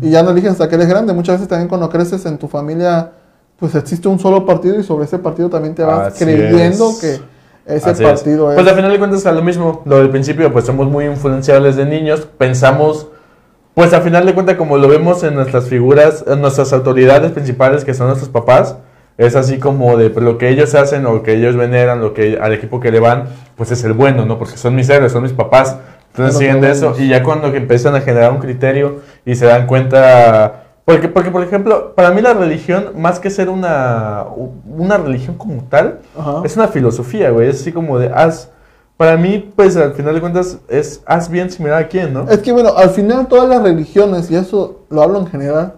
[0.00, 1.12] y ya no eliges hasta que eres grande.
[1.12, 3.10] Muchas veces también cuando creces en tu familia,
[3.58, 6.98] pues existe un solo partido y sobre ese partido también te vas Así creyendo es.
[7.00, 7.20] que
[7.66, 8.10] ese Así es.
[8.10, 8.56] partido es...
[8.56, 9.82] Pues al final de cuentas es lo mismo.
[9.84, 12.28] Lo del principio, pues somos muy influenciables de niños.
[12.38, 13.08] Pensamos,
[13.74, 17.84] pues al final de cuentas, como lo vemos en nuestras figuras, en nuestras autoridades principales,
[17.84, 18.76] que son nuestros papás,
[19.16, 22.38] es así como de pues, lo que ellos hacen o que ellos veneran, lo que
[22.40, 23.24] al equipo que le van,
[23.56, 24.38] pues es el bueno, ¿no?
[24.38, 25.76] Porque son mis héroes, son mis papás.
[26.08, 26.94] Entonces Es lo siguen de eso.
[26.98, 30.62] Y ya cuando empiezan a generar un criterio y se dan cuenta.
[30.84, 34.24] Porque, porque, por ejemplo, para mí la religión, más que ser una,
[34.66, 36.42] una religión como tal, Ajá.
[36.44, 37.48] es una filosofía, güey.
[37.48, 38.50] Es así como de haz.
[38.96, 42.28] para mí, pues al final de cuentas, es haz bien sin mirar a quién, ¿no?
[42.28, 45.74] Es que bueno, al final todas las religiones, y eso lo hablo en general,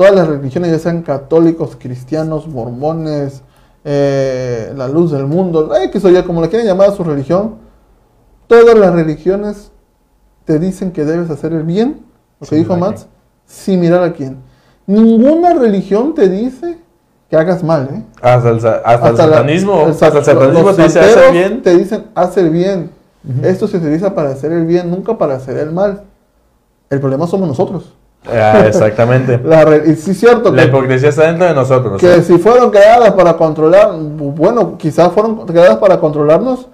[0.00, 3.42] todas las religiones, ya sean católicos, cristianos, mormones,
[3.84, 7.04] eh, la luz del mundo, eh, que soy ya como le quieren llamar a su
[7.04, 7.56] religión,
[8.46, 9.72] todas las religiones
[10.46, 12.06] te dicen que debes hacer el bien,
[12.40, 13.08] lo que dijo Max,
[13.44, 14.38] sin mirar a quién.
[14.86, 16.78] Ninguna religión te dice
[17.28, 18.02] que hagas mal, ¿eh?
[18.22, 19.82] Hasta el, sa- hasta el la- satanismo.
[19.82, 21.62] el hasta el sa- satanismo te dice hacer bien.
[21.62, 22.90] Te dicen hacer bien.
[23.42, 26.04] Esto se utiliza para hacer el bien, nunca para hacer el mal.
[26.88, 27.94] El problema somos nosotros.
[28.28, 29.40] Ah, exactamente.
[29.44, 32.00] La re- y sí es cierto La que, hipocresía está dentro de nosotros.
[32.00, 36.68] que si fueron creadas para controlar, bueno, quizás fueron creadas para controlarnos,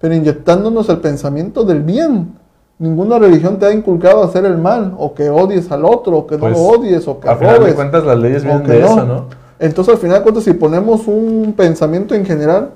[0.00, 2.38] pero inyectándonos el pensamiento del bien.
[2.78, 6.26] Ninguna religión te ha inculcado a hacer el mal, o que odies al otro, o
[6.26, 7.74] que Pues, no lo odies, o que A final de robes.
[7.74, 8.86] cuentas, las leyes vienen de no.
[8.86, 9.24] eso, ¿no?
[9.58, 12.70] Entonces, al final de cuentas, si ponemos un pensamiento en general,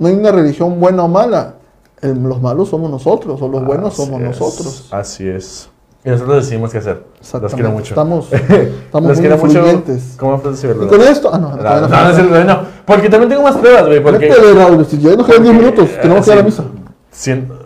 [0.00, 1.54] no hay una religión buena o mala.
[2.02, 4.88] El- los malos somos nosotros, o los buenos Así somos es, nosotros.
[4.90, 5.68] Así es.
[6.04, 7.02] Y nosotros decidimos qué hacer.
[7.40, 7.88] Los quiero mucho.
[7.94, 9.82] Estamos, estamos Los muy quiero mucho.
[10.18, 10.90] ¿Cómo frutas y Y verduras?
[10.92, 14.02] con esto, ah, no, No, no, no, no, porque también tengo más pruebas, güey.
[14.02, 16.64] Porque Métele, Raúl, si ya nos quedan 10 minutos, tenemos que ir a la misa.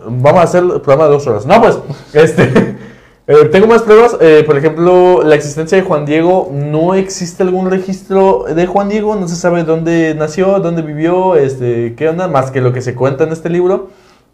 [0.07, 1.45] Vamos a hacer el programa de dos horas.
[1.45, 1.77] No, pues,
[2.13, 2.43] este.
[3.27, 4.15] eh, tengo más pruebas.
[4.21, 6.49] eh, por ejemplo, la existencia de Juan Diego.
[6.53, 9.17] No existe algún registro de Juan Diego.
[9.17, 12.95] No se sabe dónde nació, dónde vivió, este, qué onda, más que lo que se
[12.95, 13.89] cuenta en este libro.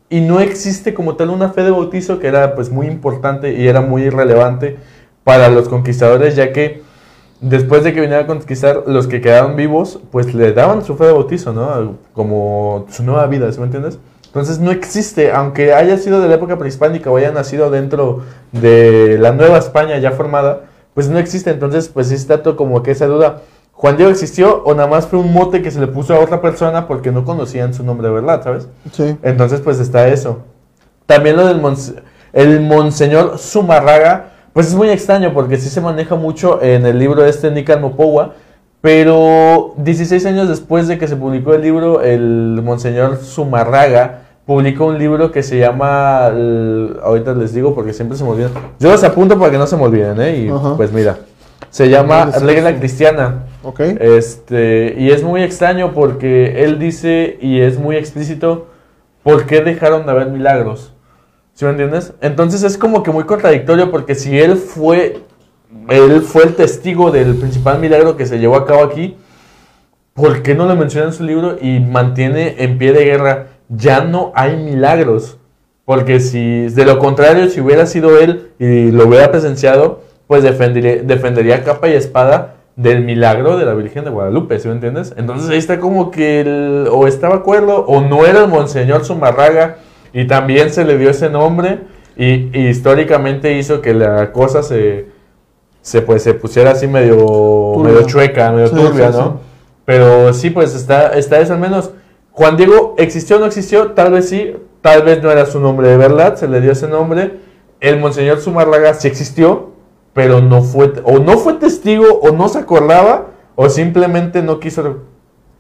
[0.10, 3.68] Y no existe como tal una fe de bautizo que era pues muy importante y
[3.68, 4.78] era muy relevante
[5.24, 6.84] para los conquistadores, ya que
[7.42, 11.06] después de que vinieran a conquistar, los que quedaron vivos, pues le daban su fe
[11.06, 11.98] de bautizo, ¿no?
[12.14, 13.98] Como su nueva vida, ¿sí me entiendes?
[14.28, 19.18] Entonces no existe, aunque haya sido de la época prehispánica o haya nacido dentro de
[19.18, 21.52] la nueva España ya formada, pues no existe.
[21.52, 23.42] Entonces, pues sí está como que esa duda.
[23.76, 26.42] ¿Juan Diego existió o nada más fue un mote que se le puso a otra
[26.42, 28.68] persona porque no conocían su nombre verdad, ¿sabes?
[28.94, 29.18] Sí.
[29.22, 30.40] Entonces, pues está eso.
[31.06, 32.02] También lo del monse-
[32.34, 37.26] el Monseñor Zumarraga, pues es muy extraño porque sí se maneja mucho en el libro
[37.26, 38.34] este Nican Mopowa,
[38.82, 45.00] pero 16 años después de que se publicó el libro, el Monseñor Zumarraga publicó un
[45.00, 49.04] libro que se llama, el- ahorita les digo porque siempre se me olvidan, yo los
[49.04, 50.38] apunto para que no se me olviden, ¿eh?
[50.38, 50.76] Y Ajá.
[50.78, 51.18] pues mira,
[51.72, 52.76] se llama Regla.
[52.78, 53.44] Cristiana.
[54.00, 58.68] Este, y es muy extraño porque él dice, y es muy explícito,
[59.24, 60.94] ¿por qué dejaron de haber milagros?
[61.54, 62.14] ¿Sí me entiendes?
[62.22, 65.22] Entonces es como que muy contradictorio porque si él fue,
[65.90, 69.16] él fue el testigo del principal milagro que se llevó a cabo aquí,
[70.14, 73.48] ¿por qué no lo menciona en su libro y mantiene en pie de guerra?
[73.70, 75.38] Ya no hay milagros.
[75.86, 81.04] Porque si, de lo contrario, si hubiera sido él y lo hubiera presenciado, pues defendería,
[81.04, 85.14] defendería capa y espada del milagro de la Virgen de Guadalupe, ¿sí me entiendes?
[85.18, 89.78] Entonces ahí está como que el- o estaba acuerdo o no era el Monseñor Zumarraga
[90.14, 91.80] y también se le dio ese nombre
[92.18, 95.08] y, y históricamente hizo que la cosa se,
[95.82, 97.94] se, pues, se pusiera así medio, Turbia.
[97.94, 99.24] medio chueca, medio Sí, turbia, sí, ¿no?
[99.26, 99.32] sí.
[99.86, 101.92] Pero sí, pues está, está eso al menos.
[102.32, 105.88] Juan Diego existió o no existió, tal vez sí, tal vez no era su nombre
[105.88, 107.34] de verdad, se le dio ese nombre.
[107.80, 109.72] El Monseñor Zumarraga sí existió,
[110.16, 115.00] pero no fue, o no fue testigo, o no se acordaba, o simplemente no quiso,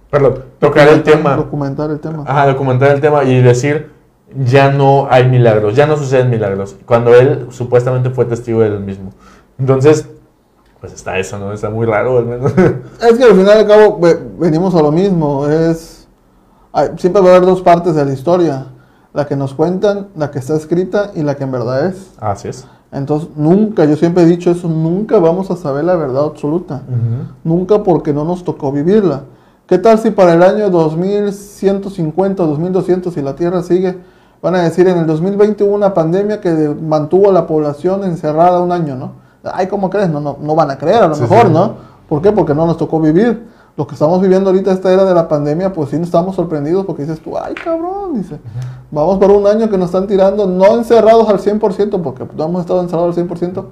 [0.10, 2.24] perdón, tocar el tema, Documentar el tema.
[2.26, 3.91] ajá, documentar el tema y decir,
[4.45, 9.12] ya no hay milagros, ya no suceden milagros, cuando él supuestamente fue testigo del mismo.
[9.60, 10.08] Entonces,
[10.80, 11.51] pues está eso, ¿no?
[11.51, 12.53] Está muy raro, al menos.
[13.01, 15.47] Es que al final y al cabo ve- venimos a lo mismo.
[15.49, 16.08] Es
[16.72, 18.68] hay- siempre va a haber dos partes de la historia.
[19.14, 22.12] La que nos cuentan, la que está escrita y la que en verdad es.
[22.20, 22.68] Así es.
[22.95, 26.81] Entonces nunca, yo siempre he dicho eso, nunca vamos a saber la verdad absoluta.
[27.43, 29.23] Nunca porque no nos tocó vivirla.
[29.67, 33.97] ¿Qué tal si para el año 2150, 2200, si la Tierra sigue,
[34.41, 38.61] van a decir en el 2020 hubo una pandemia que mantuvo a la población encerrada
[38.61, 39.11] un año, ¿no?
[39.43, 40.09] Ay, ¿cómo crees?
[40.09, 41.53] No, no, no van a creer a lo Sí, mejor, sí.
[41.53, 41.73] ¿no?
[42.07, 42.31] ¿Por qué?
[42.31, 43.45] Porque no nos tocó vivir.
[43.78, 47.01] Lo que estamos viviendo ahorita, esta era de la pandemia, pues sí estamos sorprendidos porque
[47.01, 48.39] dices tú, ay cabrón, dice,
[48.89, 52.61] vamos por un año que nos están tirando, no encerrados al 100%, porque no hemos
[52.61, 53.65] estado encerrados al 100%,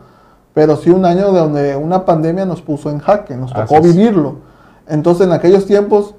[0.54, 3.88] pero sí un año de donde una pandemia nos puso en jaque, nos tocó Así
[3.88, 4.36] vivirlo.
[4.88, 6.16] Entonces en aquellos tiempos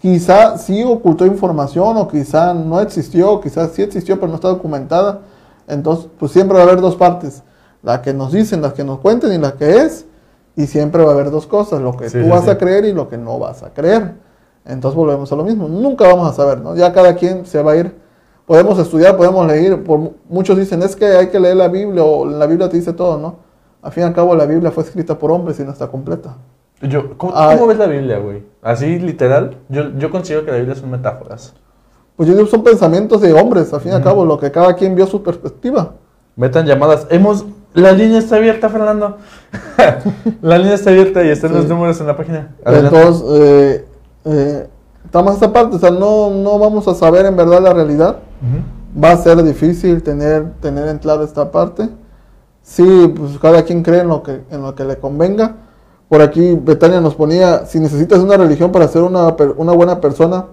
[0.00, 5.20] quizá sí ocultó información o quizá no existió, quizá sí existió pero no está documentada.
[5.68, 7.42] Entonces pues siempre va a haber dos partes,
[7.82, 10.06] la que nos dicen, la que nos cuenten y la que es.
[10.56, 12.50] Y siempre va a haber dos cosas, lo que Sí, tú sí, vas sí.
[12.50, 14.14] a creer y lo que no vas a creer.
[14.64, 15.68] Entonces volvemos a lo mismo.
[15.68, 16.74] Nunca vamos a saber, ¿no?
[16.74, 17.94] Ya cada quien se va a ir.
[18.46, 19.84] Podemos estudiar, podemos leer.
[19.84, 22.76] Por, mu- muchos dicen, es que hay que leer la Biblia o la Biblia te
[22.76, 23.36] dice todo, ¿no?
[23.82, 26.36] Al fin y al cabo la Biblia fue escrita por hombres y no está completa.
[26.82, 27.56] Yo, ¿cómo, Ay.
[27.56, 28.44] cómo ves la Biblia, güey?
[28.62, 29.58] Así literal.
[29.68, 31.54] Yo, yo considero que la Biblia son metáforas.
[32.16, 34.74] pues yo digo, son pensamientos de hombres, al fin y al cabo, lo que cada
[34.74, 35.92] quien vio su perspectiva.
[36.34, 37.06] Metan llamadas.
[37.10, 37.44] Hemos.
[37.76, 39.18] La línea está abierta, Fernando.
[40.40, 42.54] la línea está abierta y están los números en la página.
[42.64, 42.96] Adelante.
[42.96, 43.84] Entonces, eh,
[44.24, 44.66] eh,
[45.04, 48.16] estamos esta parte, o sea, no, no vamos a saber en verdad la realidad.
[49.02, 51.90] Va a ser difícil tener, tener en claro esta parte.
[52.62, 55.56] Sí, pues cada quien cree en lo que, en lo que le convenga.
[56.08, 60.46] Por aquí Betania nos ponía, si necesitas una religión para ser una, una buena persona,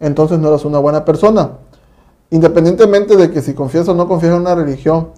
[0.00, 1.58] entonces no eres una buena persona.
[2.30, 5.08] Independientemente de que si confías o no confías en una religión,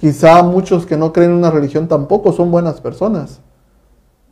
[0.00, 3.40] quizá muchos que no creen en una religión tampoco son buenas personas.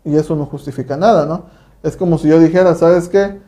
[0.04, 1.42] Y eso no justifica nada, ¿no?
[1.82, 3.38] Es como si yo dijera, ¿sabes qué?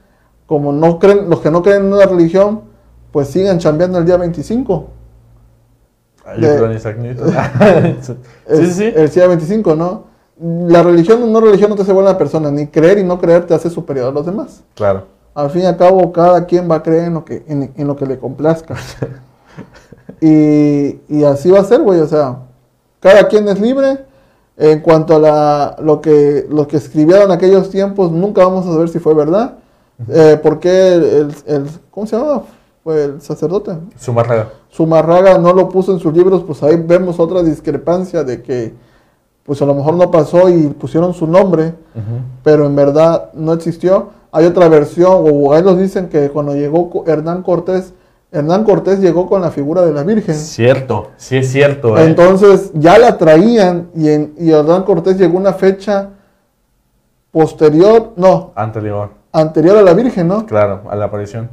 [0.46, 2.62] Como no creen, los que no creen en una religión,
[3.12, 4.88] pues sigan chambeando el día 25.
[6.24, 7.32] Ay, yo de- creo en Isaac Newton.
[8.02, 8.92] sí, sí, sí.
[8.94, 10.04] El día 25, ¿no?
[10.38, 13.46] La religión o no religión no te hace buena persona, ni creer y no creer
[13.46, 14.62] te hace superior a los demás.
[14.74, 15.04] Claro.
[15.34, 17.86] Al fin y al cabo, cada quien va a creer en lo que, en, en
[17.86, 18.74] lo que le complazca.
[20.20, 22.00] y, y así va a ser, güey.
[22.00, 22.38] O sea,
[23.00, 24.04] cada quien es libre.
[24.56, 28.72] En cuanto a la, lo, que, lo que escribieron en aquellos tiempos, nunca vamos a
[28.72, 29.54] saber si fue verdad.
[30.06, 32.42] Eh, porque el, el- el- ¿Cómo se llama?
[32.84, 33.72] Fue el sacerdote.
[33.98, 34.50] Zumárraga.
[34.70, 38.74] Zumarraga no lo puso en sus libros, pues ahí vemos otra discrepancia de que,
[39.44, 41.74] pues a lo mejor no pasó y pusieron su nombre,
[42.44, 44.10] pero en verdad no existió.
[44.30, 47.94] Hay otra versión, o ahí nos dicen que cuando llegó Hernán Cortés,
[48.32, 50.36] Hernán Cortés llegó con la figura de la Virgen.
[50.36, 51.98] Cierto, sí es cierto.
[51.98, 52.04] ¿eh?
[52.04, 56.10] Entonces ya la traían y, en, y Hernán Cortés llegó una fecha
[57.32, 60.46] posterior, no, Anterior, anterior a la Virgen, ¿no?
[60.46, 61.48] claro, a la aparición.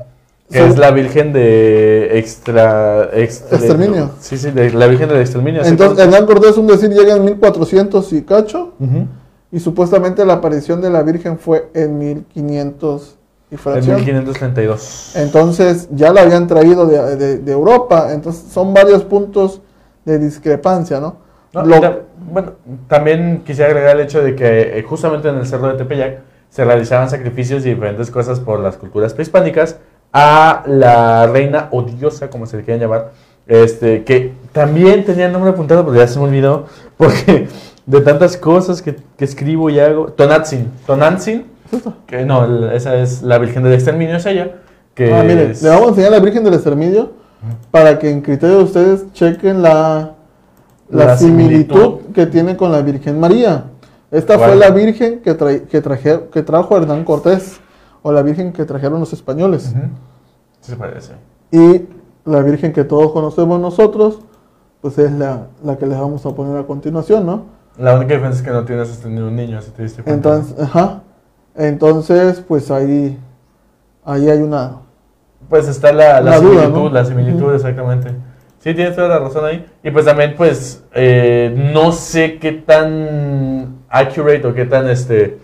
[0.50, 4.12] Que es la Virgen de extra, extra- Exterminio.
[4.22, 5.62] Sí, sí, de, la Virgen del exterminio.
[5.66, 6.06] Entonces.
[6.06, 8.74] Hernán Cortés, un decir, llega en 1400 y cacho.
[8.80, 9.08] Ujú.
[9.52, 13.17] Y supuestamente la aparición de la Virgen fue en 1500
[13.50, 13.96] y En fracción.
[13.98, 15.14] 1532.
[15.16, 18.14] Entonces ya la habían traído de, de- de Europa.
[18.14, 19.62] Entonces son varios puntos
[20.06, 21.18] de discrepancia, ¿no?
[21.54, 22.54] Lo- bueno,
[22.88, 26.20] también quisiera agregar el hecho de que eh, justamente en el cerro de Tepeyac
[26.50, 29.78] se realizaban sacrificios y diferentes cosas por las culturas prehispánicas
[30.14, 33.12] a la reina o diosa, como se le quieran llamar,
[33.48, 36.66] este, que también tenía el nombre apuntado, pero ya se me olvidó,
[36.98, 37.48] porque
[37.86, 40.08] de tantas cosas que, que escribo y hago.
[40.08, 40.72] Tonatzin.
[40.86, 41.46] Tonantzin,
[42.06, 44.56] que no, el- esa es la Virgen del Exterminio, es ella.
[44.94, 47.12] Que Ah, miren, es- le vamos a enseñar a la Virgen del Exterminio
[47.72, 50.14] para que en criterio de ustedes chequen la,
[50.90, 52.14] la, La similitud, similitud.
[52.14, 53.66] que tiene con la Virgen María.
[54.10, 57.60] Esta fue la Virgen que, trae- que, traje- que trajo Hernán Cortés,
[58.02, 59.74] o la Virgen que trajeron los españoles.
[60.62, 61.12] Sí se parece.
[61.52, 61.86] Y
[62.26, 64.20] la Virgen que todos conocemos nosotros,
[64.82, 67.44] pues es la, la que les vamos a poner a continuación, ¿no?
[67.78, 70.16] La única diferencia es que no tienes sostenido un niño, si te diste cuenta.
[70.38, 71.04] Entonces, ajá.
[71.58, 73.18] Entonces, pues ahí,
[74.06, 74.78] ahí hay una...
[75.50, 76.90] Pues está la, la La duda, similitud, ¿no?
[76.90, 78.10] la similitud, exactamente.
[78.60, 79.66] Sí, tienes toda la razón ahí.
[79.84, 85.38] Y pues también, pues, eh, no sé qué tan accurate o qué tan, este,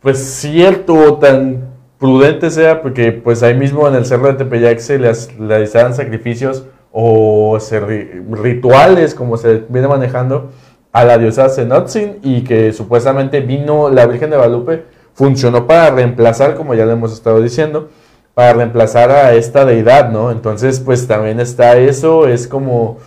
[0.00, 4.78] pues, cierto o tan prudente sea, porque pues ahí mismo en el cerro de Tepeyac
[4.78, 10.50] se les realizaban sacrificios o se ri- rituales, como se viene manejando,
[10.92, 14.84] a la diosa Zenotzin y que supuestamente vino la Virgen de Guadalupe,
[15.14, 17.88] funcionó para reemplazar, como ya lo hemos estado diciendo,
[18.34, 20.30] para reemplazar a esta deidad, ¿no?
[20.30, 22.98] Entonces, pues también está eso, es como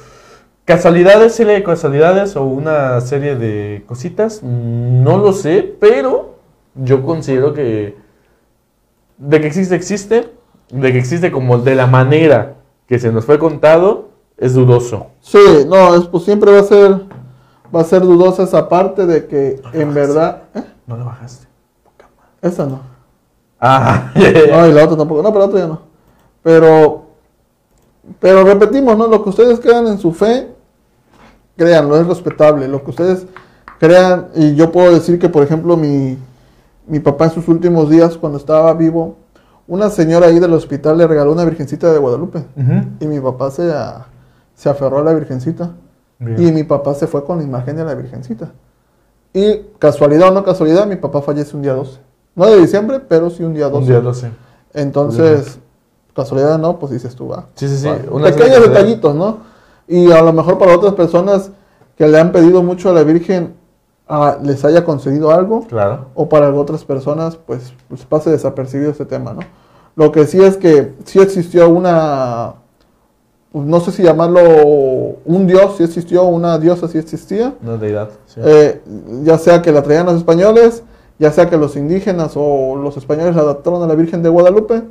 [0.66, 6.36] casualidades, serie de casualidades o una serie de cositas, no lo sé, pero
[6.76, 7.96] yo considero que
[9.18, 10.30] de que existe, existe,
[10.70, 12.56] de que existe como de la manera
[12.88, 15.08] que se nos fue contado, es dudoso.
[15.22, 17.02] Sí, no, es, pues siempre va a ser,
[17.76, 20.44] va a ser dudosa esa parte de que en verdad...
[20.56, 20.64] ¿eh?
[20.86, 21.48] No lo bajaste.
[22.48, 22.80] Esa no.
[23.60, 24.12] Ah.
[24.16, 25.22] No, y la otra tampoco.
[25.22, 25.82] No, pero la otra ya no.
[26.44, 27.06] Pero,
[28.20, 29.08] pero repetimos, ¿no?
[29.08, 30.50] Lo que ustedes crean en su fe,
[31.56, 32.68] créanlo, es respetable.
[32.68, 33.26] Lo que ustedes
[33.80, 36.18] crean, y yo puedo decir que, por ejemplo, mi,
[36.88, 39.16] mi papá en sus últimos días, cuando estaba vivo,
[39.68, 42.46] una señora ahí del hospital le regaló una virgencita de Guadalupe.
[43.02, 44.06] Y mi papá se, a-
[44.56, 45.72] se aferró a la virgencita.
[46.20, 46.48] Bien.
[46.48, 48.52] Y mi papá se fue con la imagen de la virgencita.
[49.34, 52.00] Y casualidad o no casualidad, mi papá fallece un día 12.
[52.38, 53.78] No de diciembre, pero sí un día 12.
[53.80, 54.32] Un día lo sé.
[54.74, 55.60] Entonces,
[56.16, 57.48] casualidad no, pues dices tú, va.
[57.56, 57.88] Sí, sí, sí.
[57.88, 58.24] Va.
[58.24, 59.40] Pequeños detallitos, ¿no?
[59.88, 61.52] Y a lo mejor para otras personas
[61.98, 63.56] que le han pedido mucho a la Virgen
[64.08, 66.06] ah, les haya concedido algo, Claro.
[66.16, 69.42] o para otras personas, pues, pues pase desapercibido este tema, ¿no?
[69.96, 72.54] Lo que sí es que sí existió una,
[73.52, 74.42] pues, no sé si llamarlo
[75.26, 78.10] un dios, sí existió, una diosa sí existía, Una deidad.
[78.28, 78.40] sí.
[78.44, 78.82] eh,
[79.24, 80.84] ya sea que la traían los españoles,
[81.20, 84.84] ya sea que los indígenas o los españoles la adaptaron a la Virgen de Guadalupe,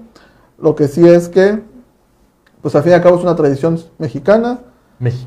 [0.59, 1.62] Lo que sí es que,
[2.62, 4.61] pues al fin y al cabo es una tradición mexicana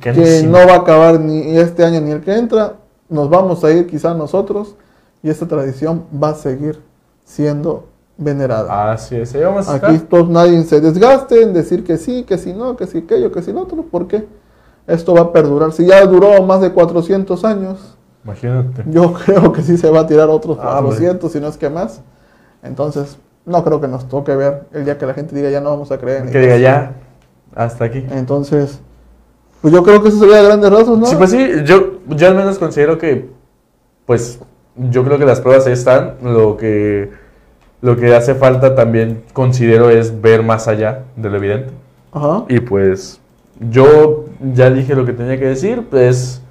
[0.01, 2.77] que no va a acabar ni este año ni el que entra.
[3.07, 4.75] Nos vamos a ir quizás nosotros
[5.21, 6.81] y esta tradición va a seguir
[7.23, 7.85] siendo
[8.17, 8.91] venerada.
[8.91, 9.75] Así es, ahí vamos a.
[9.75, 13.31] Aquí todos nadie se desgaste en decir que sí, que si no, que si aquello,
[13.31, 14.27] que si lo otro, porque
[14.87, 15.71] esto va a perdurar.
[15.71, 18.83] Si ya duró más de 400 años, Imagínate.
[18.87, 21.69] yo creo que sí se va a tirar otros Ah, 400, si no es que
[21.69, 22.01] más.
[22.63, 25.69] Entonces, no creo que nos toque ver el día que la gente diga ya no
[25.69, 26.93] vamos a creer en Que diga ya,
[27.55, 28.05] hasta aquí.
[28.11, 28.79] Entonces,
[29.61, 31.05] pues yo creo que eso sería de grandes rasgos, ¿no?
[31.05, 33.29] Sí, pues sí, yo, yo al menos considero que,
[34.05, 34.39] pues,
[34.75, 36.15] yo creo que las pruebas ahí están.
[36.21, 37.11] Lo que,
[37.81, 41.73] lo que hace falta también considero es ver más allá de lo evidente.
[42.11, 42.45] Ajá.
[42.47, 43.19] Y pues,
[43.59, 46.41] yo ya dije lo que tenía que decir, pues,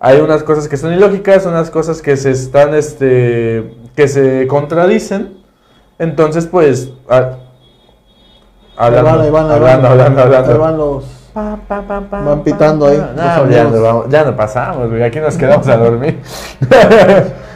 [0.00, 5.38] hay unas cosas que son ilógicas, unas cosas que se están, este, que se contradicen.
[5.98, 7.34] Entonces, pues, a-
[8.76, 9.84] Ahí van, van, hablando, van.
[9.86, 10.58] hablando, hablando.
[10.58, 11.04] Van los...
[12.24, 15.02] Van pitando ahí, No, ya, nos vamos- ya no pasamos, güey.
[15.02, 16.18] Aquí nos quedamos a dormir.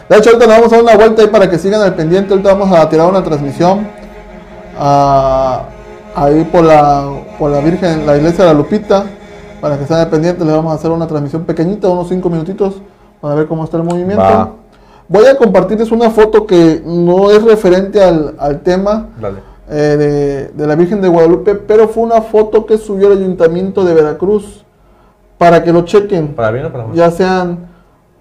[0.08, 2.32] De hecho, ahorita nos vamos a dar una vuelta ahí para que sigan al pendiente.
[2.34, 3.88] Ahorita vamos a tirar una transmisión
[4.78, 5.62] ah,
[6.14, 9.04] ahí por la, por la Virgen, la iglesia de la Lupita.
[9.64, 12.82] Para que estén al pendiente, les vamos a hacer una transmisión pequeñita, unos 5 minutitos,
[13.18, 14.22] para ver cómo está el movimiento.
[14.22, 14.50] Va.
[15.08, 19.08] Voy a compartirles una foto que no es referente al, al tema
[19.70, 23.86] eh, de, de la Virgen de Guadalupe, pero fue una foto que subió el Ayuntamiento
[23.86, 24.66] de Veracruz
[25.38, 26.94] para que lo chequen, ¿Para bien o para mal?
[26.94, 27.60] ya sean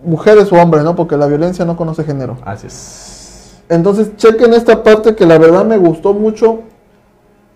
[0.01, 0.95] mujeres o hombres, ¿no?
[0.95, 2.37] Porque la violencia no conoce género.
[2.45, 3.61] Así es.
[3.67, 6.59] Entonces, chequen esta parte que la verdad me gustó mucho.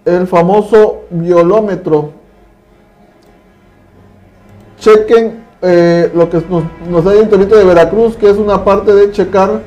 [0.03, 2.26] El famoso violómetro.
[4.79, 8.93] Chequen eh, lo que nos, nos da el Ayuntamiento de Veracruz, que es una parte
[8.93, 9.61] de checar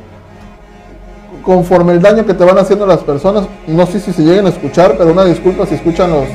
[1.43, 3.47] conforme el daño que te van haciendo las personas.
[3.67, 6.27] No sé si se lleguen a escuchar, pero una disculpa si escuchan los,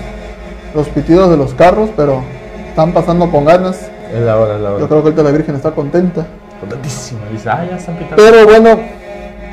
[0.74, 2.22] los pitidos de los carros, pero
[2.70, 3.90] están pasando con ganas.
[4.14, 4.80] Es la hora, es la hora.
[4.80, 6.26] Yo creo que ahorita la Virgen está contenta.
[6.60, 7.22] Contentísima.
[7.32, 8.16] Dice, ah, ya están pitando.
[8.18, 8.80] Pero bueno,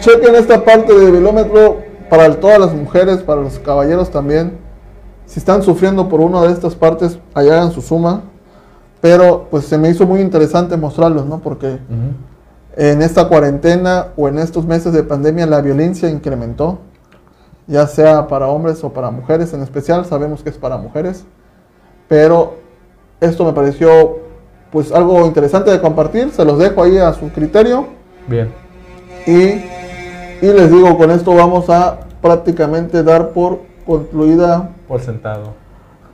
[0.00, 1.78] chequen esta parte de velómetro
[2.10, 4.58] para todas las mujeres, para los caballeros también.
[5.26, 8.22] Si están sufriendo por una de estas partes, allá hagan su suma.
[9.02, 11.40] Pero pues se me hizo muy interesante mostrarlos, ¿no?
[11.40, 12.14] Porque Ujú.
[12.76, 16.78] en esta cuarentena o en estos meses de pandemia la violencia incrementó,
[17.66, 21.24] ya sea para hombres o para mujeres en especial, sabemos que es para mujeres,
[22.08, 22.54] pero
[23.20, 24.18] esto me pareció
[24.70, 27.86] pues algo interesante de compartir, se los dejo ahí a su criterio
[28.26, 28.50] Bien.
[29.26, 29.32] y,
[30.46, 35.54] y les digo, con esto vamos a prácticamente dar por concluida Por sentado.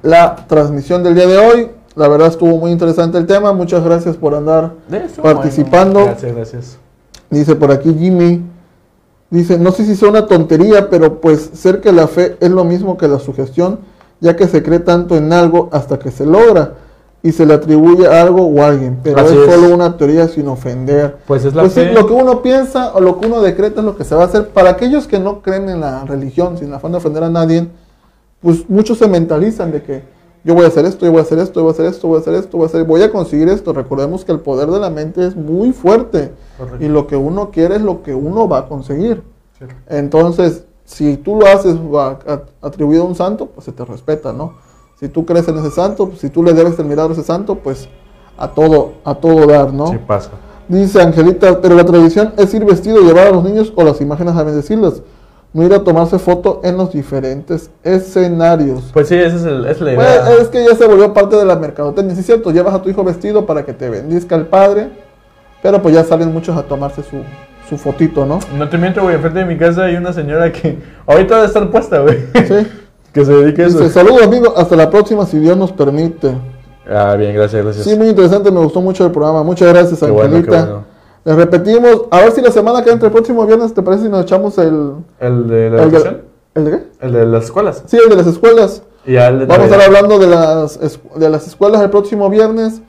[0.02, 1.70] la transmisión del día de hoy.
[1.98, 5.94] La verdad estuvo muy interesante el tema, muchas gracias por andar Eso, Participando.
[6.00, 6.06] bueno.
[6.12, 6.78] Gracias, gracias.
[7.28, 8.42] Dice por aquí Jimmy.
[9.30, 12.64] Dice, no sé si sea una tontería, pero pues ser que la fe es lo
[12.64, 13.80] mismo que la sugestión,
[14.20, 16.74] ya que se cree tanto en algo hasta que se logra
[17.22, 19.54] y se le atribuye a algo o a alguien, pero Así es, es.
[19.54, 21.18] solo una teoría sin ofender.
[21.26, 21.92] Pues es la Pues sí, fe.
[21.92, 24.26] lo que uno piensa o lo que uno decreta es lo que se va a
[24.26, 24.48] hacer.
[24.50, 27.66] Para aquellos que no creen en la religión, sin afán de ofender a nadie,
[28.40, 30.02] pues muchos se mentalizan de que
[30.44, 32.08] yo voy a hacer esto, yo voy a hacer esto, yo voy a hacer esto,
[32.08, 33.72] voy a hacer esto, voy a hacer, voy a conseguir esto.
[33.72, 36.84] Recordemos que el poder de la mente es muy fuerte Correcto.
[36.84, 39.22] y lo que uno quiere es lo que uno va a conseguir.
[39.56, 39.74] Cierto.
[39.88, 41.76] Entonces, si tú lo haces
[42.62, 44.54] atribuido a un santo, pues se te respeta, ¿no?
[44.98, 47.56] Si tú crees en ese santo, si tú le debes el milagro a ese santo,
[47.56, 47.88] pues
[48.36, 49.88] a todo, a todo dar, ¿no?
[49.88, 50.30] Sí pasa.
[50.66, 54.34] Dice Angelita, pero la tradición es ir vestido, llevar a los niños o las imágenes
[54.34, 55.02] a bendecirlas,
[55.52, 58.90] no ir a tomarse foto en los diferentes escenarios.
[58.92, 60.32] Pues sí, esa es, el, esa es la Pues, idea.
[60.40, 62.90] es que ya se volvió parte de la mercadotecnia, sí es cierto, llevas a tu
[62.90, 64.90] hijo vestido para que te bendizca el padre,
[65.62, 67.16] pero pues ya salen muchos a tomarse su,
[67.68, 68.38] su fotito, ¿no?
[68.56, 69.14] No te miento, güey.
[69.16, 72.18] Enfrente de mi casa hay una señora que ahorita debe estar puesta, güey.
[72.46, 72.66] Sí.
[73.12, 73.78] que se dedique a eso.
[73.78, 76.32] Dice, saludos amigos, hasta la próxima si Dios nos permite.
[76.90, 77.84] Ah, bien, gracias, gracias.
[77.86, 79.42] Sí, muy interesante, me gustó mucho el programa.
[79.42, 80.56] Muchas gracias, Qué bueno, Angelita.
[80.56, 80.84] qué bueno.
[81.28, 84.08] Les repetimos, a ver si la semana que entra, el próximo viernes, ¿te parece si
[84.08, 84.94] nos echamos el...
[85.20, 86.22] ¿El de la el, de?
[86.54, 86.82] ¿El de qué?
[87.00, 87.82] ¿El de las escuelas?
[87.84, 88.82] Sí, el de las escuelas.
[89.04, 90.80] Y el de Vamos a estar hablando de las,
[91.16, 92.80] de las escuelas el próximo viernes.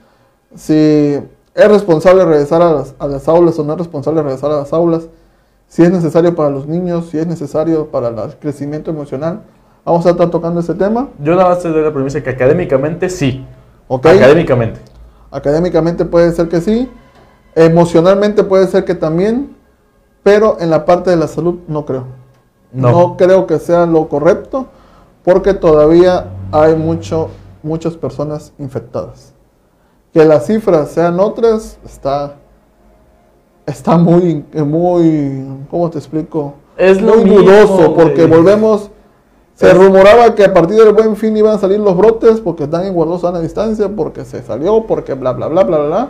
[0.56, 1.20] Si
[1.54, 4.72] es responsable regresar a las, a las aulas o no es responsable regresar a las
[4.72, 5.10] aulas.
[5.68, 9.42] Si es necesario para los niños, si es necesario para el crecimiento emocional.
[9.84, 11.10] Vamos a estar tocando ese tema.
[11.22, 13.46] Yo nada más te doy la premisa que académicamente sí.
[13.90, 14.06] ¿ok?
[14.06, 14.80] Académicamente.
[15.30, 16.90] Académicamente puede ser que sí.
[17.56, 19.56] Emocionalmente puede ser que también.
[20.24, 22.06] Pero en la parte de la salud no creo.
[22.72, 22.92] No.
[22.92, 24.68] No creo que sea lo correcto.
[25.24, 27.30] Porque todavía hay mucho,
[27.64, 29.34] muchas personas infectadas.
[30.14, 32.36] Que las cifras sean otras está,
[33.66, 36.56] está muy, muy, ¿cómo te explico?
[36.78, 38.42] Es lo muy mismo, dudoso porque güey.
[38.42, 38.90] volvemos,
[39.54, 42.86] Se rumoraba que a partir del buen fin iban a salir los brotes porque están
[42.86, 46.10] en guardó sana distancia, porque se salió, porque bla, bla, bla, bla, bla.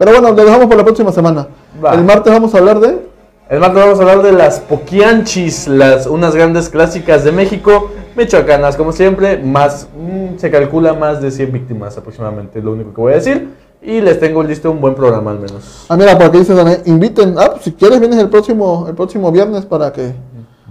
[0.00, 1.48] Pero bueno, lo dejamos para la próxima semana.
[1.84, 1.92] Va.
[1.92, 3.06] El martes vamos a hablar de...
[3.50, 8.76] El martes vamos a hablar de las poquianchis, las, unas grandes clásicas de México, michoacanas
[8.78, 13.00] como siempre, más, mm, se calcula más de 100 víctimas aproximadamente, es lo único que
[13.02, 13.50] voy a decir.
[13.82, 15.84] Y les tengo listo un buen programa al menos.
[15.90, 16.40] Ah, mira, por aquí
[16.86, 20.14] inviten, ah, pues, si quieres vienes el próximo, el próximo viernes para que...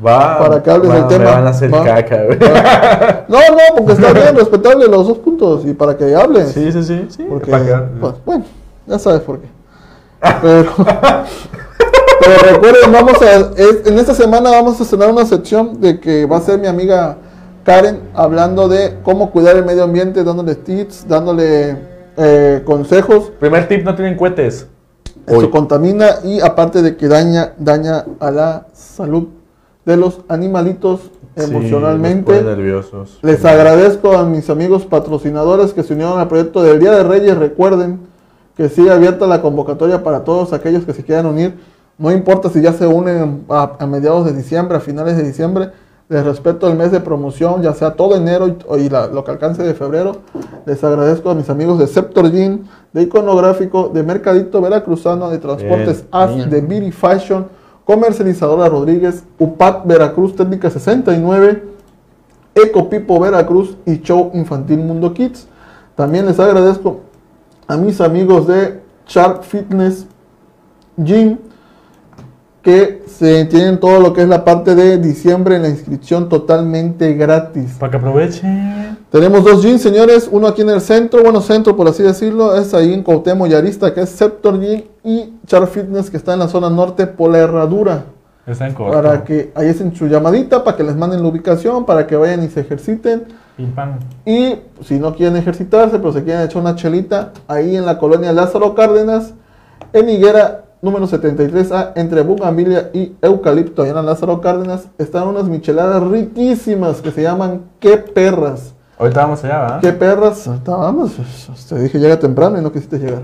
[0.04, 1.26] Va, Para que hables del tema.
[1.26, 1.84] Me van a hacer Va.
[1.84, 2.40] caca, güey.
[3.28, 6.52] No, no, porque está bien, respetable los dos puntos y para que hables.
[6.54, 7.06] Sí, sí, sí.
[7.10, 8.46] sí Porque, para que- pues, bueno,
[8.90, 9.48] ya sabes por qué.
[10.42, 10.74] Pero,
[12.20, 16.26] pero recuerden, vamos a, es- en esta semana vamos a estrenar una sección de que
[16.26, 17.18] va a ser mi amiga
[17.64, 21.78] Karen hablando de cómo cuidar el medio ambiente, dándole tips, dándole
[22.18, 23.32] eh, consejos.
[23.40, 24.68] Primer tip, no tienen cohetes.
[25.26, 25.50] Eso Hoy.
[25.50, 29.28] contamina y aparte de que daña, daña a la salud
[29.86, 31.00] de los animalitos
[31.38, 32.34] Sí, emocionalmente.
[32.34, 33.20] pone nerviosos.
[33.22, 37.38] Les agradezco a mis amigos patrocinadores que se unieron al proyecto del Día de Reyes.
[37.38, 38.00] Recuerden
[38.60, 41.58] que sigue abierta la convocatoria para todos aquellos que se quieran unir.
[41.98, 45.70] No importa si ya se unen a, a mediados de diciembre, a finales de diciembre.
[46.10, 49.32] Les respeto el mes de promoción, ya sea todo enero y, y la- lo que
[49.32, 50.18] alcance de febrero.
[50.66, 56.04] Les agradezco a mis amigos de Scepter Jean, de Iconográfico, de Mercadito Veracruzano, de Transportes
[56.12, 57.48] AS, de Beauty Fashion,
[57.86, 61.64] Comercializadora Rodríguez, UPAT Veracruz Técnica 69.
[62.56, 65.48] Ecopipo Veracruz y Show Infantil Mundo Kids.
[65.96, 67.02] También les agradezco
[67.70, 70.08] a mis amigos de Shark Fitness
[70.98, 71.38] Gym
[72.64, 77.14] que se tienen todo lo que es la parte de diciembre en la inscripción totalmente
[77.14, 77.78] gratis.
[77.80, 78.98] Para que aprovechen.
[79.12, 82.74] Tenemos dos gyms, señores, uno aquí en el centro, bueno, centro por así decirlo, es
[82.74, 86.40] ahí en Cuauhtémoc y Arista, que es Sceptor Gym y Shark Fitness que está en
[86.40, 88.06] la zona norte por la herradura.
[88.48, 88.74] Está en.
[88.74, 92.44] Para que ahí hacen su llamadita, para que les manden la ubicación, para que vayan
[92.44, 93.26] y se ejerciten.
[93.60, 94.00] Pim, pam.
[94.26, 94.56] Y
[94.86, 98.74] si no quieren ejercitarse, pero se quieren echar una chelita, ahí en la colonia Lázaro
[98.74, 99.34] Cárdenas,
[99.92, 106.02] en Higuera número 73A, entre Bugambilia y Eucalipto, allá en Lázaro Cárdenas, están unas micheladas
[106.04, 108.76] riquísimas que se llaman ¿Qué perras?
[108.98, 109.80] Ahorita vamos allá, ¿va?
[109.82, 110.48] ¿Qué perras?
[110.48, 111.12] Ahorita Vamos,
[111.68, 113.24] te dije llega temprano y no quisiste llegar.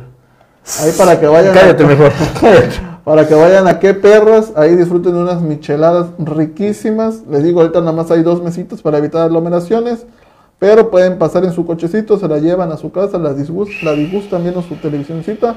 [0.81, 1.53] Ahí para que vayan.
[1.53, 2.11] Cállate a, mejor.
[3.05, 7.21] Para que vayan a qué perras, ahí disfruten de unas micheladas riquísimas.
[7.29, 10.07] Les digo, ahorita nada más hay dos mesitas para evitar aglomeraciones.
[10.59, 13.91] Pero pueden pasar en su cochecito, se la llevan a su casa, la, disgust- la
[13.93, 15.55] disgustan viendo su televisioncita.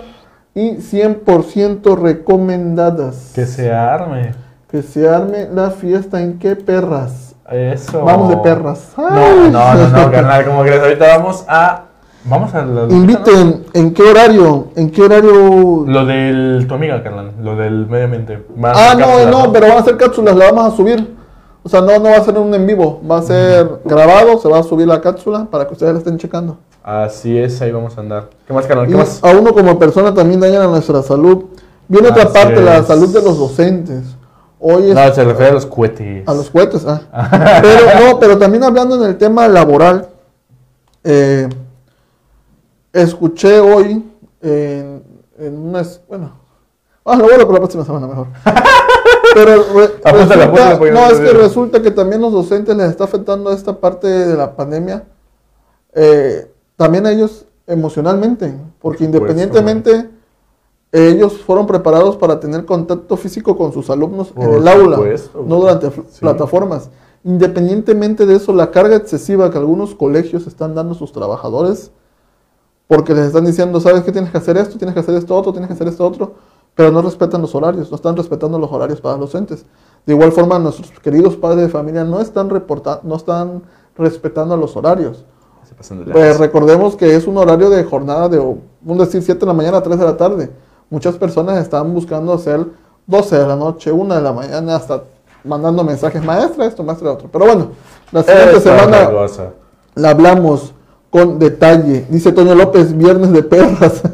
[0.55, 3.32] Y 100% recomendadas.
[3.34, 4.32] Que se arme.
[4.70, 7.34] Que se arme la fiesta en qué perras.
[7.51, 8.05] Eso.
[8.05, 8.92] Vamos de perras.
[8.99, 9.51] No, Ay.
[9.51, 10.82] no, no, no, carnal, como crees.
[10.82, 11.84] Ahorita vamos a.
[12.24, 12.82] Vamos a la.
[12.92, 14.68] Inviten, ¿en qué horario?
[14.76, 15.84] ¿En qué horario?
[15.86, 16.66] Lo del.
[16.68, 17.30] Tu amiga, carnal.
[17.42, 18.44] Lo del medio ambiente.
[18.57, 21.16] Van Ah, hacer no, cápsulas, no, pero van a ser cápsulas, la vamos a subir.
[21.62, 24.48] O sea, no, no va a ser un en vivo, va a ser grabado, se
[24.48, 26.59] va a subir la cápsula para que ustedes la estén checando.
[26.82, 28.30] Así es, ahí vamos a andar.
[28.46, 28.86] ¿Qué más, carnal?
[28.88, 29.22] Y ¿Qué más?
[29.22, 31.44] a uno como persona también dañan a nuestra salud.
[31.88, 34.04] Viene otra parte, la salud de los docentes.
[34.61, 36.26] Hoy es No, se refiere a los cohetes.
[36.26, 37.00] a los cohetes, ah.
[37.62, 37.82] Pero
[38.12, 40.09] no, pero también hablando en el tema laboral,
[41.04, 41.48] eh,
[42.92, 44.04] escuché hoy
[44.42, 45.02] en,
[45.38, 46.32] en una, bueno,
[47.04, 48.26] ah, lo vuelvo para la próxima semana mejor.
[49.35, 53.05] Pero re- Apúntale, resulta- apúntale, no, es que resulta que también los docentes les está
[53.05, 55.05] afectando esta parte de la pandemia,
[55.95, 60.11] eh, también a ellos emocionalmente, porque independientemente
[60.93, 64.97] ellos fueron preparados para tener contacto físico con sus alumnos en el aula,
[65.47, 66.03] no durante sí.
[66.20, 66.89] plataformas.
[67.24, 71.91] Independientemente de eso, la carga excesiva que algunos colegios están dando a sus trabajadores,
[72.87, 75.53] porque les están diciendo, sabes que tienes que hacer esto, tienes que hacer esto otro,
[75.53, 76.35] tienes que hacer esto otro,
[76.79, 79.66] pero no respetan los horarios, no están respetando los horarios para los docentes.
[80.07, 83.64] De igual forma, nuestros queridos padres de familia no están reportando, no están
[83.97, 85.24] respetando los horarios.
[86.12, 89.79] Pues recordemos que es un horario de jornada de, un decir, 7 de la mañana
[89.79, 90.53] a 3 de la tarde.
[90.89, 92.64] Muchas personas están buscando hacer
[93.09, 95.03] 12 de la noche, 1 de la mañana, hasta
[95.43, 97.29] mandando mensajes, maestra esto, maestra otro.
[97.33, 97.70] Pero bueno,
[98.12, 99.11] la siguiente Esa semana
[99.97, 100.72] la hablamos
[101.11, 102.07] con detalle.
[102.09, 104.01] Dice Toño López, viernes de perras.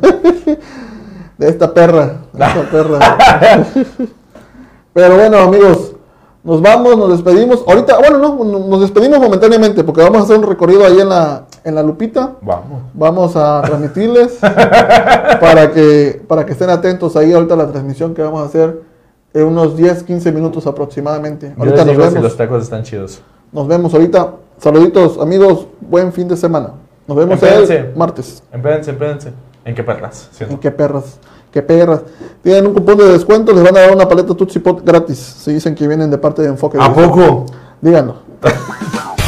[1.39, 2.99] de esta perra, de esta perra.
[4.93, 5.93] Pero bueno, amigos,
[6.45, 7.65] nos vamos, nos despedimos.
[7.67, 11.47] Ahorita, bueno, no, nos despedimos momentáneamente porque vamos a hacer un recorrido ahí en la,
[11.65, 12.35] en la Lupita.
[12.43, 12.83] Vamos.
[12.93, 18.23] Vamos a transmitirles para que, para que estén atentos ahí ahorita a la transmisión que
[18.23, 18.83] vamos a hacer
[19.33, 21.53] en unos 10, 15 minutos aproximadamente.
[21.57, 22.23] Yo Ahorita les nos digo si vemos.
[22.23, 23.21] los tacos están chidos.
[23.51, 24.35] Nos vemos ahorita.
[24.59, 25.67] Saluditos, amigos.
[25.81, 26.75] Buen fin de semana.
[27.09, 28.43] Nos vemos el martes.
[28.53, 29.33] Espérense, espérense.
[29.65, 30.31] ¿En qué perras?
[30.41, 31.19] ¿En qué perras?
[31.51, 32.03] ¿Qué perras?
[32.43, 35.19] Tienen un cupón de descuento, les van a dar una paleta Tutsi Pot gratis.
[35.19, 36.79] Si dicen que vienen de parte de Enfoque.
[36.81, 37.47] ¿A poco?
[37.81, 38.17] Díganlo.